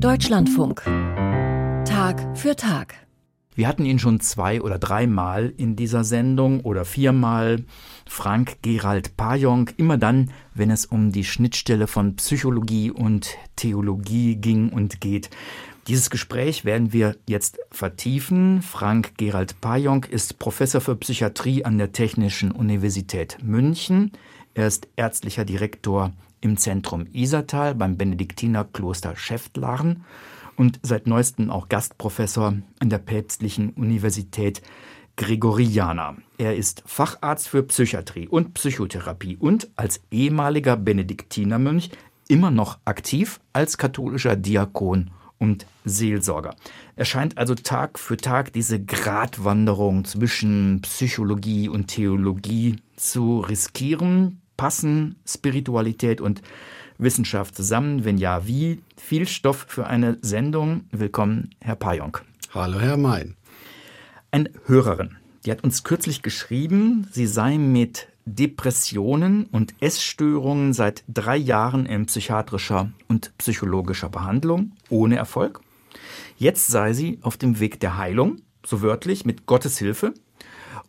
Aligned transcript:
Deutschlandfunk. 0.00 0.84
Tag 1.84 2.38
für 2.38 2.54
Tag. 2.54 2.94
Wir 3.56 3.66
hatten 3.66 3.84
ihn 3.84 3.98
schon 3.98 4.20
zwei 4.20 4.62
oder 4.62 4.78
dreimal 4.78 5.52
in 5.56 5.74
dieser 5.74 6.04
Sendung 6.04 6.60
oder 6.60 6.84
viermal. 6.84 7.64
Frank 8.06 8.58
Gerald 8.62 9.16
Pajong, 9.16 9.70
immer 9.76 9.98
dann, 9.98 10.30
wenn 10.54 10.70
es 10.70 10.86
um 10.86 11.10
die 11.10 11.24
Schnittstelle 11.24 11.88
von 11.88 12.14
Psychologie 12.14 12.92
und 12.92 13.36
Theologie 13.56 14.36
ging 14.36 14.68
und 14.68 15.00
geht. 15.00 15.30
Dieses 15.88 16.10
Gespräch 16.10 16.64
werden 16.64 16.92
wir 16.92 17.16
jetzt 17.26 17.58
vertiefen. 17.72 18.62
Frank 18.62 19.14
Gerald 19.16 19.60
Pajong 19.60 20.04
ist 20.04 20.38
Professor 20.38 20.80
für 20.80 20.94
Psychiatrie 20.94 21.64
an 21.64 21.76
der 21.76 21.90
Technischen 21.90 22.52
Universität 22.52 23.38
München. 23.42 24.12
Er 24.54 24.68
ist 24.68 24.86
ärztlicher 24.94 25.44
Direktor 25.44 26.12
im 26.40 26.56
Zentrum 26.56 27.06
Isertal 27.12 27.74
beim 27.74 27.96
Benediktinerkloster 27.96 29.16
Schäftlarn 29.16 30.04
und 30.56 30.80
seit 30.82 31.06
neuestem 31.06 31.50
auch 31.50 31.68
Gastprofessor 31.68 32.54
an 32.80 32.90
der 32.90 32.98
Päpstlichen 32.98 33.70
Universität 33.70 34.62
Gregoriana. 35.16 36.16
Er 36.38 36.56
ist 36.56 36.82
Facharzt 36.86 37.48
für 37.48 37.62
Psychiatrie 37.64 38.28
und 38.28 38.54
Psychotherapie 38.54 39.36
und 39.36 39.68
als 39.76 40.00
ehemaliger 40.10 40.76
Benediktinermönch 40.76 41.90
immer 42.28 42.50
noch 42.50 42.78
aktiv 42.84 43.40
als 43.52 43.78
katholischer 43.78 44.36
Diakon 44.36 45.10
und 45.38 45.66
Seelsorger. 45.84 46.54
Er 46.96 47.04
scheint 47.04 47.38
also 47.38 47.54
Tag 47.54 47.98
für 47.98 48.16
Tag 48.16 48.52
diese 48.52 48.82
Gratwanderung 48.82 50.04
zwischen 50.04 50.82
Psychologie 50.82 51.68
und 51.68 51.88
Theologie 51.88 52.76
zu 52.96 53.40
riskieren, 53.40 54.40
Passen 54.58 55.14
Spiritualität 55.24 56.20
und 56.20 56.42
Wissenschaft 56.98 57.54
zusammen? 57.54 58.04
Wenn 58.04 58.18
ja, 58.18 58.46
wie? 58.46 58.82
Viel 58.96 59.26
Stoff 59.28 59.66
für 59.68 59.86
eine 59.86 60.18
Sendung. 60.20 60.84
Willkommen, 60.90 61.54
Herr 61.60 61.76
Pajong. 61.76 62.18
Hallo, 62.52 62.80
Herr 62.80 62.96
Mein. 62.96 63.36
Eine 64.32 64.50
Hörerin, 64.66 65.16
die 65.46 65.52
hat 65.52 65.62
uns 65.62 65.84
kürzlich 65.84 66.22
geschrieben, 66.22 67.06
sie 67.12 67.28
sei 67.28 67.56
mit 67.56 68.08
Depressionen 68.26 69.44
und 69.44 69.74
Essstörungen 69.80 70.72
seit 70.72 71.04
drei 71.06 71.36
Jahren 71.36 71.86
in 71.86 72.06
psychiatrischer 72.06 72.90
und 73.06 73.32
psychologischer 73.38 74.10
Behandlung, 74.10 74.72
ohne 74.90 75.16
Erfolg. 75.16 75.60
Jetzt 76.36 76.66
sei 76.66 76.92
sie 76.94 77.20
auf 77.22 77.36
dem 77.36 77.60
Weg 77.60 77.78
der 77.78 77.96
Heilung, 77.96 78.42
so 78.66 78.82
wörtlich, 78.82 79.24
mit 79.24 79.46
Gottes 79.46 79.78
Hilfe, 79.78 80.14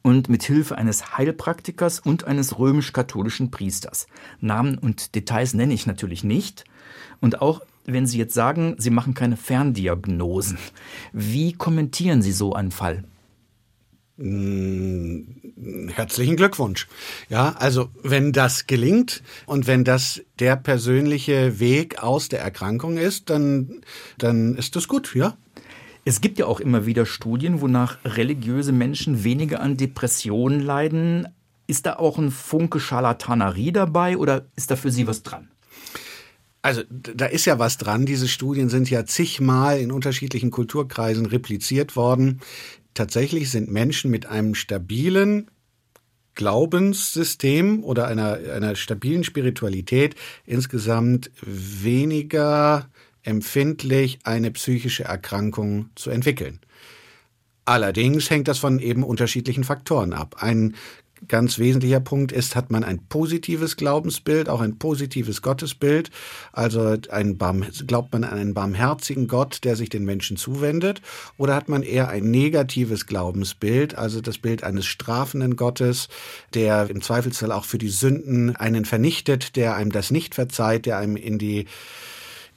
und 0.02 0.30
mit 0.30 0.44
Hilfe 0.44 0.78
eines 0.78 1.18
Heilpraktikers 1.18 2.00
und 2.00 2.24
eines 2.26 2.58
römisch-katholischen 2.58 3.52
Priesters. 3.52 4.08
Namen 4.40 4.78
und 4.78 5.16
Details 5.16 5.54
nenne 5.54 5.74
ich 5.74 5.86
natürlich 5.86 6.24
nicht. 6.24 6.64
Und 7.22 7.42
auch 7.42 7.62
wenn 7.86 8.08
Sie 8.08 8.18
jetzt 8.18 8.34
sagen, 8.34 8.76
Sie 8.78 8.90
machen 8.92 9.14
keine 9.14 9.38
Ferndiagnosen, 9.38 10.58
wie 11.12 11.54
kommentieren 11.54 12.22
Sie 12.22 12.32
so 12.32 12.54
einen 12.54 12.72
Fall? 12.72 13.04
Hm, 14.20 15.28
herzlichen 15.96 16.36
Glückwunsch. 16.36 16.88
Ja, 17.30 17.56
also 17.58 17.90
wenn 18.04 18.34
das 18.34 18.68
gelingt 18.68 19.24
und 19.46 19.66
wenn 19.66 19.86
das 19.86 20.22
der 20.40 20.58
persönliche 20.58 21.60
Weg 21.60 22.04
aus 22.04 22.28
der 22.28 22.42
Erkrankung 22.42 22.98
ist, 22.98 23.30
dann, 23.30 23.82
dann 24.18 24.56
ist 24.56 24.76
das 24.76 24.90
gut, 24.90 25.16
ja. 25.16 25.38
Es 26.10 26.22
gibt 26.22 26.40
ja 26.40 26.48
auch 26.48 26.60
immer 26.60 26.88
wieder 26.88 27.06
Studien, 27.06 27.62
wonach 27.62 28.00
religiöse 28.04 28.72
Menschen 28.72 29.24
weniger 29.24 29.60
an 29.60 29.78
Depressionen 29.78 30.60
leiden. 30.60 31.28
Ist 31.68 31.86
da 31.86 31.98
auch 31.98 32.18
ein 32.18 32.32
Funke 32.32 32.80
Scharlatanerie 32.80 33.72
dabei 33.72 34.18
oder 34.18 34.48
ist 34.56 34.72
da 34.72 34.76
für 34.76 34.90
Sie 34.90 35.06
was 35.06 35.22
dran? 35.22 35.52
Also 36.64 36.82
da 36.90 37.28
ist 37.28 37.46
ja 37.46 37.60
was 37.60 37.78
dran. 37.78 38.08
Diese 38.08 38.28
Studien 38.28 38.70
sind 38.70 38.90
ja 38.90 39.06
zigmal 39.06 39.80
in 39.80 39.92
unterschiedlichen 39.92 40.50
Kulturkreisen 40.50 41.28
repliziert 41.28 41.96
worden. 41.96 42.42
Tatsächlich 42.96 43.52
sind 43.52 43.70
Menschen 43.70 44.10
mit 44.10 44.26
einem 44.26 44.56
stabilen 44.56 45.52
Glaubenssystem 46.34 47.84
oder 47.84 48.08
einer, 48.08 48.40
einer 48.56 48.76
stabilen 48.76 49.24
Spiritualität 49.24 50.16
insgesamt 50.48 51.30
weniger 51.46 52.90
empfindlich, 53.30 54.20
eine 54.24 54.52
psychische 54.52 55.06
Erkrankung 55.06 55.90
zu 55.96 56.10
entwickeln. 56.10 56.60
Allerdings 57.66 58.30
hängt 58.30 58.48
das 58.48 58.58
von 58.58 58.80
eben 58.80 59.04
unterschiedlichen 59.04 59.64
Faktoren 59.64 60.12
ab. 60.12 60.38
Ein 60.40 60.76
ganz 61.28 61.60
wesentlicher 61.60 62.00
Punkt 62.00 62.32
ist, 62.32 62.56
hat 62.56 62.72
man 62.72 62.84
ein 62.84 63.06
positives 63.08 63.78
Glaubensbild, 63.78 64.50
auch 64.50 64.62
ein 64.62 64.78
positives 64.78 65.42
Gottesbild. 65.42 66.10
Also 66.52 66.98
ein 67.10 67.38
Barm, 67.38 67.66
glaubt 67.86 68.14
man 68.14 68.24
an 68.24 68.40
einen 68.40 68.54
barmherzigen 68.54 69.28
Gott, 69.28 69.60
der 69.64 69.76
sich 69.76 69.90
den 69.90 70.06
Menschen 70.06 70.38
zuwendet, 70.38 71.02
oder 71.38 71.56
hat 71.56 71.70
man 71.70 71.84
eher 71.84 72.10
ein 72.10 72.32
negatives 72.32 73.06
Glaubensbild, 73.06 73.96
also 73.96 74.22
das 74.22 74.38
Bild 74.38 74.64
eines 74.64 74.86
strafenden 74.86 75.56
Gottes, 75.56 76.08
der 76.54 76.90
im 76.90 77.02
Zweifelsfall 77.02 77.52
auch 77.52 77.66
für 77.66 77.78
die 77.78 77.90
Sünden 77.90 78.56
einen 78.56 78.86
vernichtet, 78.86 79.56
der 79.56 79.76
einem 79.76 79.92
das 79.92 80.12
nicht 80.12 80.36
verzeiht, 80.36 80.86
der 80.86 80.98
einem 80.98 81.16
in 81.16 81.38
die 81.38 81.66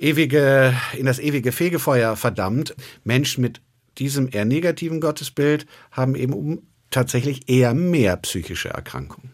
ewige, 0.02 0.74
in 0.96 1.06
das 1.06 1.18
ewige 1.18 1.52
Fegefeuer 1.52 2.16
verdammt. 2.16 2.74
Menschen 3.04 3.42
mit 3.42 3.62
diesem 3.98 4.28
eher 4.30 4.44
negativen 4.44 5.00
Gottesbild 5.00 5.66
haben 5.90 6.14
eben 6.14 6.32
um 6.32 6.62
tatsächlich 6.90 7.48
eher 7.48 7.72
mehr 7.72 8.16
psychische 8.16 8.70
Erkrankungen. 8.70 9.30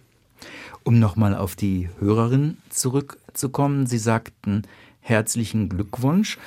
Um 0.85 0.99
nochmal 0.99 1.35
auf 1.35 1.57
die 1.57 1.89
Hörerin 1.99 2.59
zurückzukommen, 2.71 3.87
Sie 3.87 3.99
sagten 3.99 4.63
herzlichen 5.01 5.69
Glückwunsch. 5.69 6.39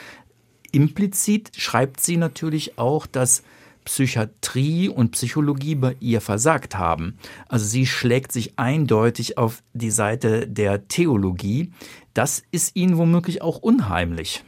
Implizit 0.71 1.51
schreibt 1.57 1.99
sie 1.99 2.17
natürlich 2.17 2.77
auch, 2.77 3.05
dass 3.05 3.43
Psychiatrie 3.85 4.89
und 4.89 5.11
Psychologie 5.11 5.75
bei 5.75 5.95
ihr 5.99 6.21
versagt 6.21 6.77
haben. 6.77 7.17
Also 7.47 7.65
sie 7.65 7.85
schlägt 7.85 8.31
sich 8.31 8.57
eindeutig 8.57 9.37
auf 9.37 9.63
die 9.73 9.91
Seite 9.91 10.47
der 10.47 10.87
Theologie. 10.87 11.71
Das 12.13 12.43
ist 12.51 12.75
ihnen 12.75 12.97
womöglich 12.97 13.41
auch 13.41 13.57
unheimlich. 13.57 14.43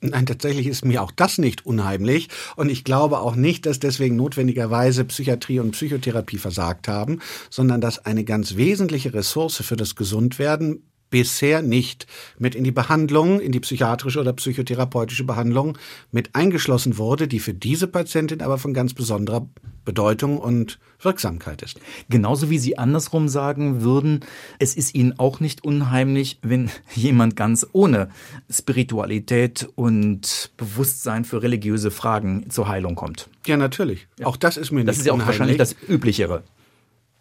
Nein, 0.00 0.26
tatsächlich 0.26 0.66
ist 0.66 0.84
mir 0.84 1.02
auch 1.02 1.10
das 1.10 1.38
nicht 1.38 1.64
unheimlich. 1.64 2.28
Und 2.56 2.68
ich 2.68 2.84
glaube 2.84 3.18
auch 3.20 3.34
nicht, 3.34 3.66
dass 3.66 3.80
deswegen 3.80 4.16
notwendigerweise 4.16 5.04
Psychiatrie 5.04 5.58
und 5.58 5.72
Psychotherapie 5.72 6.38
versagt 6.38 6.86
haben, 6.86 7.20
sondern 7.50 7.80
dass 7.80 8.04
eine 8.04 8.24
ganz 8.24 8.56
wesentliche 8.56 9.14
Ressource 9.14 9.56
für 9.56 9.76
das 9.76 9.94
Gesundwerden 9.94 10.82
bisher 11.08 11.62
nicht 11.62 12.06
mit 12.38 12.54
in 12.54 12.64
die 12.64 12.72
Behandlung, 12.72 13.40
in 13.40 13.52
die 13.52 13.60
psychiatrische 13.60 14.20
oder 14.20 14.32
psychotherapeutische 14.32 15.24
Behandlung 15.24 15.78
mit 16.10 16.34
eingeschlossen 16.34 16.98
wurde, 16.98 17.28
die 17.28 17.38
für 17.38 17.54
diese 17.54 17.86
Patientin 17.86 18.42
aber 18.42 18.58
von 18.58 18.74
ganz 18.74 18.92
besonderer 18.92 19.48
Bedeutung 19.86 20.36
und 20.36 20.78
Wirksamkeit 21.00 21.62
ist. 21.62 21.80
Genauso 22.10 22.50
wie 22.50 22.58
Sie 22.58 22.76
andersrum 22.76 23.28
sagen 23.28 23.82
würden, 23.82 24.20
es 24.58 24.74
ist 24.74 24.94
Ihnen 24.94 25.18
auch 25.18 25.40
nicht 25.40 25.64
unheimlich, 25.64 26.38
wenn 26.42 26.70
jemand 26.94 27.36
ganz 27.36 27.66
ohne 27.72 28.10
Spiritualität 28.50 29.66
und 29.74 30.50
Bewusstsein 30.58 31.24
für 31.24 31.42
religiöse 31.42 31.90
Fragen 31.90 32.50
zur 32.50 32.68
Heilung 32.68 32.94
kommt. 32.94 33.30
Ja, 33.46 33.56
natürlich. 33.56 34.08
Ja. 34.18 34.26
Auch 34.26 34.36
das 34.36 34.58
ist 34.58 34.72
mir 34.72 34.84
das 34.84 34.84
nicht 34.84 34.88
Das 34.88 34.98
ist 34.98 35.06
ja 35.06 35.12
auch 35.14 35.26
wahrscheinlich 35.26 35.56
das 35.56 35.74
Üblichere. 35.88 36.42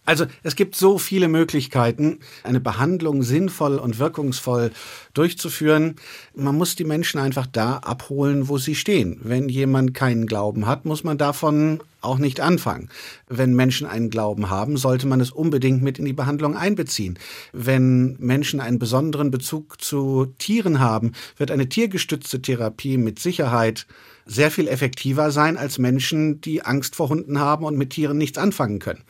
Also 0.05 0.25
es 0.43 0.55
gibt 0.55 0.75
so 0.75 0.99
viele 0.99 1.27
Möglichkeiten, 1.27 2.19
eine 2.43 2.59
Behandlung 2.59 3.23
sinnvoll 3.23 3.77
und 3.77 3.97
wirkungsvoll 3.97 4.71
durchzuführen. 5.13 5.95
Man 6.35 6.55
muss 6.55 6.75
die 6.75 6.83
Menschen 6.83 7.19
einfach 7.19 7.47
da 7.47 7.77
abholen, 7.77 8.47
wo 8.47 8.59
sie 8.59 8.75
stehen. 8.75 9.19
Wenn 9.23 9.49
jemand 9.49 9.95
keinen 9.95 10.27
Glauben 10.27 10.67
hat, 10.67 10.85
muss 10.85 11.03
man 11.03 11.17
davon 11.17 11.81
auch 12.01 12.19
nicht 12.19 12.39
anfangen. 12.39 12.89
Wenn 13.27 13.55
Menschen 13.55 13.87
einen 13.87 14.11
Glauben 14.11 14.51
haben, 14.51 14.77
sollte 14.77 15.07
man 15.07 15.19
es 15.19 15.31
unbedingt 15.31 15.81
mit 15.81 15.97
in 15.97 16.05
die 16.05 16.13
Behandlung 16.13 16.55
einbeziehen. 16.55 17.17
Wenn 17.51 18.15
Menschen 18.19 18.59
einen 18.59 18.77
besonderen 18.77 19.31
Bezug 19.31 19.81
zu 19.81 20.27
Tieren 20.37 20.79
haben, 20.79 21.13
wird 21.37 21.49
eine 21.49 21.67
tiergestützte 21.67 22.43
Therapie 22.43 22.97
mit 22.97 23.17
Sicherheit 23.17 23.87
sehr 24.25 24.49
viel 24.49 24.67
effektiver 24.67 25.31
sein 25.31 25.55
als 25.57 25.77
Menschen, 25.77 26.41
die 26.41 26.63
Angst 26.63 26.95
vor 26.95 27.09
Hunden 27.09 27.39
haben 27.39 27.63
und 27.63 27.77
mit 27.77 27.91
Tieren 27.91 28.17
nichts 28.17 28.37
anfangen 28.37 28.79
können. 28.79 29.03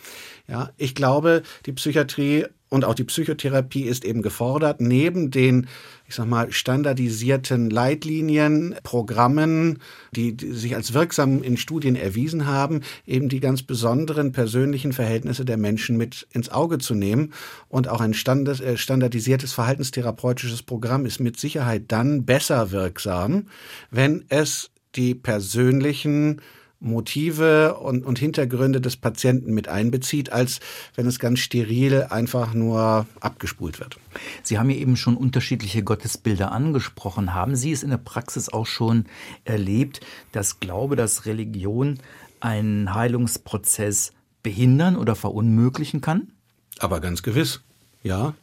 Ja, 0.48 0.72
ich 0.78 0.96
glaube, 0.96 1.42
die 1.66 1.74
Psychiatrie 1.74 2.46
und 2.70 2.84
auch 2.84 2.96
die 2.96 3.04
Psychotherapie 3.04 3.84
ist 3.84 4.04
eben 4.04 4.22
gefordert, 4.22 4.82
neben 4.82 5.32
den, 5.32 5.68
ich 6.08 6.16
sag 6.16 6.28
mal, 6.28 6.52
standardisierten 6.52 7.70
Leitlinien, 7.70 8.76
Programmen, 8.84 9.80
die, 10.16 10.36
die, 10.36 10.52
sich 10.52 10.76
als 10.76 10.94
wirksam 10.94 11.44
in 11.44 11.58
Studien 11.58 11.96
erwiesen 11.96 12.48
haben, 12.48 12.82
eben 13.06 13.30
die 13.30 13.40
ganz 13.40 13.64
besonderen 13.64 14.32
persönlichen 14.32 14.94
Verhältnisse 14.94 15.46
der 15.46 15.58
Menschen 15.58 15.96
mit 15.96 16.28
ins 16.32 16.50
Auge 16.50 16.80
zu 16.80 16.96
nehmen. 16.96 17.34
Und 17.70 17.88
auch 17.88 18.02
ein 18.02 18.14
Standes, 18.14 18.60
äh, 18.60 18.78
standardisiertes 18.78 19.54
verhaltenstherapeutisches 19.54 20.64
Programm 20.64 21.06
ist 21.06 21.20
mit 21.20 21.40
Sicherheit 21.40 21.84
dann 21.90 22.26
besser 22.26 22.72
wirksam, 22.72 23.48
wenn 23.92 24.26
es 24.30 24.72
die 24.96 25.14
persönlichen 25.14 26.42
Motive 26.86 27.76
und, 27.76 28.06
und 28.06 28.20
Hintergründe 28.20 28.80
des 28.80 28.96
Patienten 28.96 29.54
mit 29.54 29.68
einbezieht, 29.68 30.32
als 30.32 30.60
wenn 30.96 31.08
es 31.08 31.20
ganz 31.20 31.40
steril 31.40 32.04
einfach 32.10 32.54
nur 32.54 33.06
abgespult 33.20 33.80
wird. 33.80 33.98
Sie 34.44 34.58
haben 34.58 34.70
ja 34.70 34.78
eben 34.78 34.96
schon 34.96 35.18
unterschiedliche 35.18 35.84
Gottesbilder 35.84 36.52
angesprochen. 36.52 37.34
Haben 37.34 37.56
Sie 37.56 37.72
es 37.72 37.84
in 37.84 37.90
der 37.90 37.98
Praxis 37.98 38.50
auch 38.50 38.68
schon 38.68 39.06
erlebt, 39.44 40.02
dass 40.32 40.60
Glaube, 40.60 40.96
dass 40.96 41.26
Religion 41.26 42.00
einen 42.40 42.94
Heilungsprozess 42.94 44.12
behindern 44.44 44.96
oder 44.96 45.16
verunmöglichen 45.16 46.02
kann? 46.02 46.32
Aber 46.80 47.00
ganz 47.00 47.24
gewiss, 47.24 47.62
ja. 48.04 48.36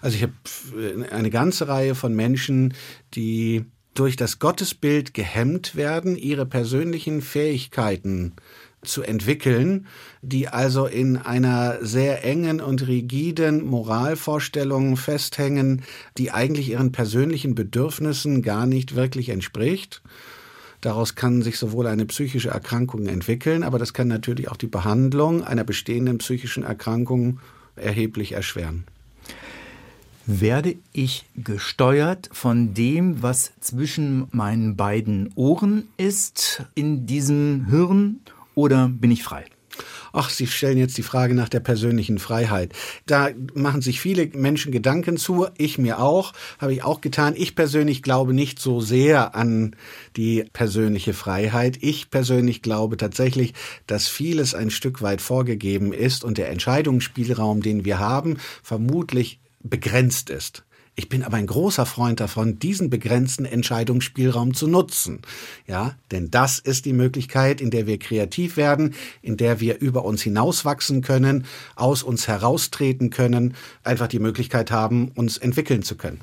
Also 0.00 0.16
ich 0.16 0.22
habe 0.22 0.32
eine 1.10 1.30
ganze 1.30 1.68
Reihe 1.68 1.94
von 1.94 2.14
Menschen, 2.14 2.74
die 3.14 3.66
durch 3.94 4.16
das 4.16 4.38
Gottesbild 4.38 5.14
gehemmt 5.14 5.74
werden, 5.74 6.16
ihre 6.16 6.46
persönlichen 6.46 7.22
Fähigkeiten 7.22 8.34
zu 8.82 9.02
entwickeln, 9.02 9.86
die 10.22 10.48
also 10.48 10.86
in 10.86 11.16
einer 11.18 11.84
sehr 11.84 12.24
engen 12.24 12.60
und 12.60 12.86
rigiden 12.86 13.64
Moralvorstellung 13.64 14.96
festhängen, 14.96 15.82
die 16.16 16.30
eigentlich 16.30 16.70
ihren 16.70 16.92
persönlichen 16.92 17.54
Bedürfnissen 17.54 18.42
gar 18.42 18.66
nicht 18.66 18.94
wirklich 18.94 19.28
entspricht. 19.28 20.02
Daraus 20.80 21.14
kann 21.14 21.42
sich 21.42 21.58
sowohl 21.58 21.86
eine 21.88 22.06
psychische 22.06 22.48
Erkrankung 22.48 23.06
entwickeln, 23.06 23.64
aber 23.64 23.78
das 23.78 23.92
kann 23.92 24.08
natürlich 24.08 24.50
auch 24.50 24.56
die 24.56 24.66
Behandlung 24.66 25.44
einer 25.44 25.64
bestehenden 25.64 26.18
psychischen 26.18 26.62
Erkrankung 26.62 27.38
erheblich 27.76 28.32
erschweren 28.32 28.86
werde 30.26 30.76
ich 30.92 31.24
gesteuert 31.36 32.28
von 32.32 32.74
dem, 32.74 33.22
was 33.22 33.52
zwischen 33.60 34.28
meinen 34.30 34.76
beiden 34.76 35.32
Ohren 35.34 35.88
ist 35.96 36.64
in 36.74 37.06
diesem 37.06 37.66
Hirn 37.66 38.20
oder 38.54 38.88
bin 38.88 39.10
ich 39.10 39.22
frei? 39.22 39.44
Ach, 40.12 40.28
Sie 40.28 40.46
stellen 40.46 40.78
jetzt 40.78 40.98
die 40.98 41.02
Frage 41.02 41.34
nach 41.34 41.48
der 41.48 41.60
persönlichen 41.60 42.18
Freiheit. 42.18 42.72
Da 43.06 43.30
machen 43.54 43.80
sich 43.80 44.00
viele 44.00 44.26
Menschen 44.34 44.72
Gedanken 44.72 45.16
zu, 45.16 45.46
ich 45.56 45.78
mir 45.78 46.00
auch, 46.00 46.32
habe 46.58 46.72
ich 46.72 46.82
auch 46.82 47.00
getan. 47.00 47.34
Ich 47.36 47.54
persönlich 47.54 48.02
glaube 48.02 48.34
nicht 48.34 48.58
so 48.58 48.80
sehr 48.80 49.34
an 49.34 49.76
die 50.16 50.44
persönliche 50.52 51.14
Freiheit. 51.14 51.78
Ich 51.80 52.10
persönlich 52.10 52.62
glaube 52.62 52.96
tatsächlich, 52.96 53.54
dass 53.86 54.08
vieles 54.08 54.54
ein 54.54 54.70
Stück 54.70 55.00
weit 55.00 55.20
vorgegeben 55.20 55.92
ist 55.92 56.24
und 56.24 56.38
der 56.38 56.50
Entscheidungsspielraum, 56.50 57.62
den 57.62 57.84
wir 57.84 58.00
haben, 58.00 58.38
vermutlich 58.62 59.38
begrenzt 59.62 60.30
ist. 60.30 60.64
Ich 60.96 61.08
bin 61.08 61.22
aber 61.22 61.38
ein 61.38 61.46
großer 61.46 61.86
Freund 61.86 62.20
davon, 62.20 62.58
diesen 62.58 62.90
begrenzten 62.90 63.46
Entscheidungsspielraum 63.46 64.52
zu 64.52 64.66
nutzen. 64.66 65.22
Ja, 65.66 65.94
denn 66.10 66.30
das 66.30 66.58
ist 66.58 66.84
die 66.84 66.92
Möglichkeit, 66.92 67.60
in 67.60 67.70
der 67.70 67.86
wir 67.86 67.98
kreativ 67.98 68.56
werden, 68.56 68.94
in 69.22 69.36
der 69.36 69.60
wir 69.60 69.80
über 69.80 70.04
uns 70.04 70.20
hinauswachsen 70.20 71.00
können, 71.00 71.46
aus 71.74 72.02
uns 72.02 72.28
heraustreten 72.28 73.08
können, 73.08 73.54
einfach 73.82 74.08
die 74.08 74.18
Möglichkeit 74.18 74.70
haben, 74.70 75.12
uns 75.14 75.38
entwickeln 75.38 75.82
zu 75.82 75.96
können. 75.96 76.20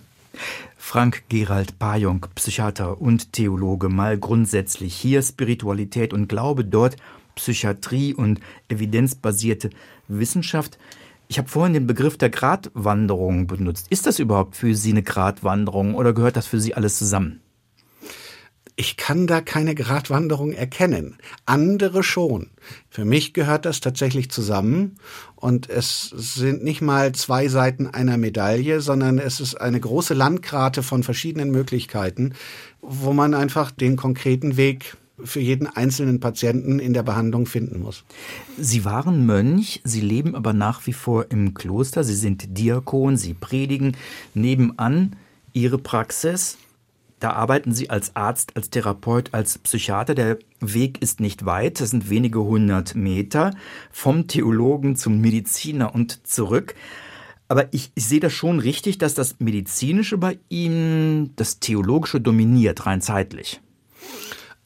Frank 0.78 1.24
Gerald 1.28 1.80
Pajong, 1.80 2.28
Psychiater 2.36 3.02
und 3.02 3.34
Theologe, 3.34 3.90
mal 3.90 4.18
grundsätzlich 4.18 4.96
hier 4.96 5.22
Spiritualität 5.24 6.14
und 6.14 6.28
Glaube, 6.28 6.64
dort 6.64 6.98
Psychiatrie 7.36 8.14
und 8.14 8.40
evidenzbasierte 8.70 9.70
Wissenschaft. 10.08 10.78
Ich 11.28 11.38
habe 11.38 11.50
vorhin 11.50 11.74
den 11.74 11.88
Begriff 11.88 12.18
der 12.18 12.30
Gratwanderung 12.30 13.48
benutzt. 13.48 13.88
Ist 13.90 14.06
das 14.06 14.20
überhaupt 14.20 14.56
für 14.56 14.74
Sie 14.74 14.92
eine 14.92 15.04
Gratwanderung 15.04 15.96
oder 15.96 16.14
gehört 16.14 16.38
das 16.38 16.48
für 16.48 16.60
Sie 16.60 16.74
alles 16.74 16.98
zusammen? 16.98 17.42
Ich 18.80 18.96
kann 18.96 19.26
da 19.26 19.42
keine 19.42 19.74
Gratwanderung 19.74 20.52
erkennen. 20.52 21.18
Andere 21.48 22.04
schon. 22.04 22.52
Für 22.90 23.06
mich 23.06 23.34
gehört 23.34 23.66
das 23.66 23.80
tatsächlich 23.80 24.30
zusammen. 24.30 25.00
Und 25.36 25.68
es 25.68 26.10
sind 26.16 26.64
nicht 26.64 26.82
mal 26.82 27.12
zwei 27.14 27.48
Seiten 27.48 27.88
einer 27.88 28.18
Medaille, 28.18 28.80
sondern 28.80 29.18
es 29.18 29.40
ist 29.40 29.56
eine 29.56 29.80
große 29.80 30.14
Landkarte 30.14 30.84
von 30.84 31.02
verschiedenen 31.02 31.50
Möglichkeiten, 31.50 32.36
wo 32.80 33.14
man 33.14 33.34
einfach 33.34 33.72
den 33.72 33.96
konkreten 33.96 34.58
Weg 34.58 34.96
für 35.24 35.40
jeden 35.40 35.68
einzelnen 35.68 36.20
Patienten 36.20 36.80
in 36.80 36.94
der 36.94 37.04
Behandlung 37.04 37.46
finden 37.46 37.80
muss. 37.80 38.04
Sie 38.58 38.86
waren 38.86 39.26
Mönch, 39.26 39.82
Sie 39.84 40.02
leben 40.02 40.36
aber 40.36 40.54
nach 40.54 40.86
wie 40.86 40.94
vor 40.94 41.32
im 41.32 41.54
Kloster, 41.54 42.04
Sie 42.04 42.16
sind 42.16 42.58
Diakon, 42.58 43.18
Sie 43.18 43.34
predigen 43.34 43.98
nebenan 44.34 45.16
Ihre 45.54 45.78
Praxis. 45.78 46.58
Da 47.20 47.32
arbeiten 47.32 47.74
Sie 47.74 47.90
als 47.90 48.16
Arzt, 48.16 48.56
als 48.56 48.70
Therapeut, 48.70 49.34
als 49.34 49.58
Psychiater. 49.58 50.14
Der 50.14 50.38
Weg 50.60 51.02
ist 51.02 51.20
nicht 51.20 51.46
weit, 51.46 51.82
das 51.82 51.90
sind 51.90 52.12
wenige 52.12 52.44
hundert 52.44 52.94
Meter 52.94 53.56
vom 53.92 54.28
Theologen 54.28 54.96
zum 54.96 55.20
Mediziner 55.20 55.96
und 55.96 56.28
zurück. 56.28 56.76
Aber 57.48 57.74
ich, 57.74 57.92
ich 57.96 58.06
sehe 58.06 58.20
das 58.20 58.34
schon 58.34 58.60
richtig, 58.60 59.00
dass 59.00 59.16
das 59.16 59.40
Medizinische 59.40 60.18
bei 60.18 60.38
ihm 60.50 61.32
das 61.38 61.60
Theologische 61.60 62.22
dominiert, 62.22 62.86
rein 62.86 63.02
zeitlich. 63.02 63.62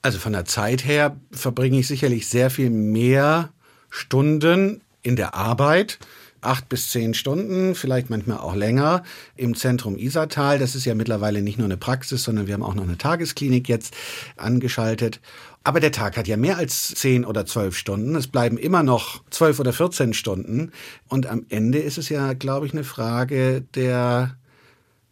Also 0.01 0.18
von 0.18 0.33
der 0.33 0.45
Zeit 0.45 0.86
her 0.86 1.15
verbringe 1.31 1.80
ich 1.80 1.88
sicherlich 1.88 2.27
sehr 2.27 2.50
viel 2.50 2.69
mehr 2.69 3.50
Stunden 3.89 4.81
in 5.03 5.15
der 5.15 5.36
Arbeit. 5.36 6.00
Acht 6.44 6.69
bis 6.69 6.89
zehn 6.89 7.13
Stunden, 7.13 7.75
vielleicht 7.75 8.09
manchmal 8.09 8.39
auch 8.39 8.56
länger, 8.56 9.03
im 9.36 9.56
Zentrum 9.56 9.95
Isartal. 9.95 10.57
Das 10.57 10.74
ist 10.74 10.86
ja 10.86 10.95
mittlerweile 10.95 11.44
nicht 11.44 11.59
nur 11.59 11.65
eine 11.65 11.77
Praxis, 11.77 12.24
sondern 12.24 12.48
wir 12.48 12.56
haben 12.56 12.63
auch 12.63 12.74
noch 12.74 12.83
eine 12.83 12.98
Tagesklinik 12.98 13.69
jetzt 13.69 13.94
angeschaltet. 14.38 15.21
Aber 15.63 15.80
der 15.80 15.92
Tag 15.92 16.18
hat 16.18 16.27
ja 16.27 16.38
mehr 16.38 16.57
als 16.57 16.95
zehn 16.95 17.25
oder 17.25 17.45
zwölf 17.45 17.77
Stunden. 17.77 18.15
Es 18.15 18.25
bleiben 18.25 18.57
immer 18.57 18.81
noch 18.81 19.21
zwölf 19.30 19.59
oder 19.59 19.71
vierzehn 19.71 20.15
Stunden. 20.15 20.71
Und 21.07 21.27
am 21.27 21.45
Ende 21.50 21.77
ist 21.77 22.00
es 22.00 22.09
ja, 22.09 22.33
glaube 22.33 22.65
ich, 22.65 22.74
eine 22.74 22.83
Frage 22.83 23.62
der, 23.75 24.36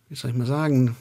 wie 0.09 0.15
soll 0.15 0.31
ich 0.31 0.37
mal 0.37 0.47
sagen, 0.47 0.95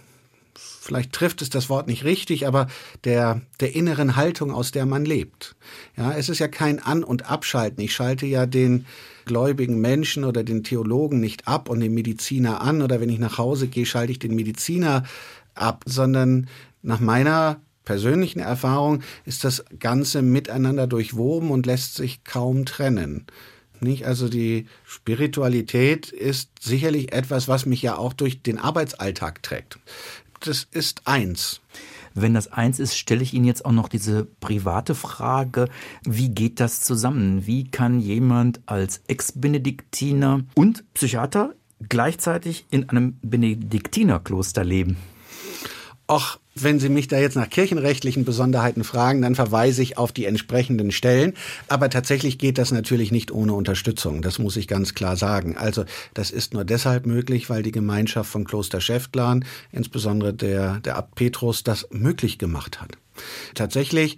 vielleicht 0.58 1.12
trifft 1.12 1.42
es 1.42 1.50
das 1.50 1.68
Wort 1.68 1.86
nicht 1.86 2.04
richtig, 2.04 2.46
aber 2.46 2.66
der, 3.04 3.42
der 3.60 3.74
inneren 3.74 4.16
Haltung, 4.16 4.50
aus 4.50 4.70
der 4.72 4.86
man 4.86 5.04
lebt. 5.04 5.54
Ja, 5.96 6.12
es 6.12 6.28
ist 6.28 6.38
ja 6.38 6.48
kein 6.48 6.80
An- 6.80 7.04
und 7.04 7.30
Abschalten. 7.30 7.82
Ich 7.84 7.92
schalte 7.92 8.26
ja 8.26 8.46
den 8.46 8.86
gläubigen 9.24 9.80
Menschen 9.80 10.24
oder 10.24 10.42
den 10.42 10.64
Theologen 10.64 11.20
nicht 11.20 11.46
ab 11.46 11.68
und 11.68 11.80
den 11.80 11.94
Mediziner 11.94 12.62
an 12.62 12.82
oder 12.82 13.00
wenn 13.00 13.10
ich 13.10 13.18
nach 13.18 13.38
Hause 13.38 13.68
gehe, 13.68 13.86
schalte 13.86 14.12
ich 14.12 14.18
den 14.18 14.34
Mediziner 14.34 15.04
ab, 15.54 15.84
sondern 15.86 16.48
nach 16.82 17.00
meiner 17.00 17.60
persönlichen 17.84 18.40
Erfahrung 18.40 19.02
ist 19.24 19.44
das 19.44 19.64
Ganze 19.78 20.22
miteinander 20.22 20.86
durchwoben 20.86 21.50
und 21.50 21.66
lässt 21.66 21.94
sich 21.94 22.24
kaum 22.24 22.64
trennen. 22.64 23.26
Nicht? 23.80 24.06
Also 24.06 24.28
die 24.28 24.66
Spiritualität 24.84 26.10
ist 26.10 26.50
sicherlich 26.60 27.12
etwas, 27.12 27.46
was 27.48 27.64
mich 27.64 27.82
ja 27.82 27.96
auch 27.96 28.12
durch 28.12 28.42
den 28.42 28.58
Arbeitsalltag 28.58 29.42
trägt 29.42 29.78
das 30.40 30.66
ist 30.70 31.06
eins. 31.06 31.60
Wenn 32.14 32.34
das 32.34 32.48
eins 32.48 32.78
ist, 32.78 32.96
stelle 32.96 33.22
ich 33.22 33.34
Ihnen 33.34 33.44
jetzt 33.44 33.64
auch 33.64 33.72
noch 33.72 33.88
diese 33.88 34.24
private 34.24 34.94
Frage, 34.94 35.68
wie 36.04 36.30
geht 36.30 36.58
das 36.58 36.80
zusammen? 36.80 37.46
Wie 37.46 37.70
kann 37.70 38.00
jemand 38.00 38.60
als 38.66 39.02
Ex-Benediktiner 39.06 40.44
und 40.54 40.84
Psychiater 40.94 41.54
gleichzeitig 41.88 42.66
in 42.70 42.88
einem 42.88 43.18
Benediktinerkloster 43.22 44.64
leben? 44.64 44.96
Ach, 46.08 46.38
wenn 46.62 46.78
Sie 46.78 46.88
mich 46.88 47.08
da 47.08 47.18
jetzt 47.18 47.36
nach 47.36 47.48
kirchenrechtlichen 47.48 48.24
Besonderheiten 48.24 48.84
fragen, 48.84 49.22
dann 49.22 49.34
verweise 49.34 49.82
ich 49.82 49.98
auf 49.98 50.12
die 50.12 50.24
entsprechenden 50.24 50.90
Stellen. 50.90 51.34
Aber 51.68 51.90
tatsächlich 51.90 52.38
geht 52.38 52.58
das 52.58 52.70
natürlich 52.70 53.12
nicht 53.12 53.30
ohne 53.30 53.54
Unterstützung. 53.54 54.22
Das 54.22 54.38
muss 54.38 54.56
ich 54.56 54.68
ganz 54.68 54.94
klar 54.94 55.16
sagen. 55.16 55.56
Also 55.56 55.84
das 56.14 56.30
ist 56.30 56.54
nur 56.54 56.64
deshalb 56.64 57.06
möglich, 57.06 57.50
weil 57.50 57.62
die 57.62 57.72
Gemeinschaft 57.72 58.30
von 58.30 58.44
Kloster 58.44 58.80
Schäftlarn, 58.80 59.44
insbesondere 59.72 60.34
der, 60.34 60.80
der 60.80 60.96
Abt 60.96 61.14
Petrus, 61.14 61.64
das 61.64 61.88
möglich 61.90 62.38
gemacht 62.38 62.80
hat. 62.80 62.92
Tatsächlich 63.54 64.16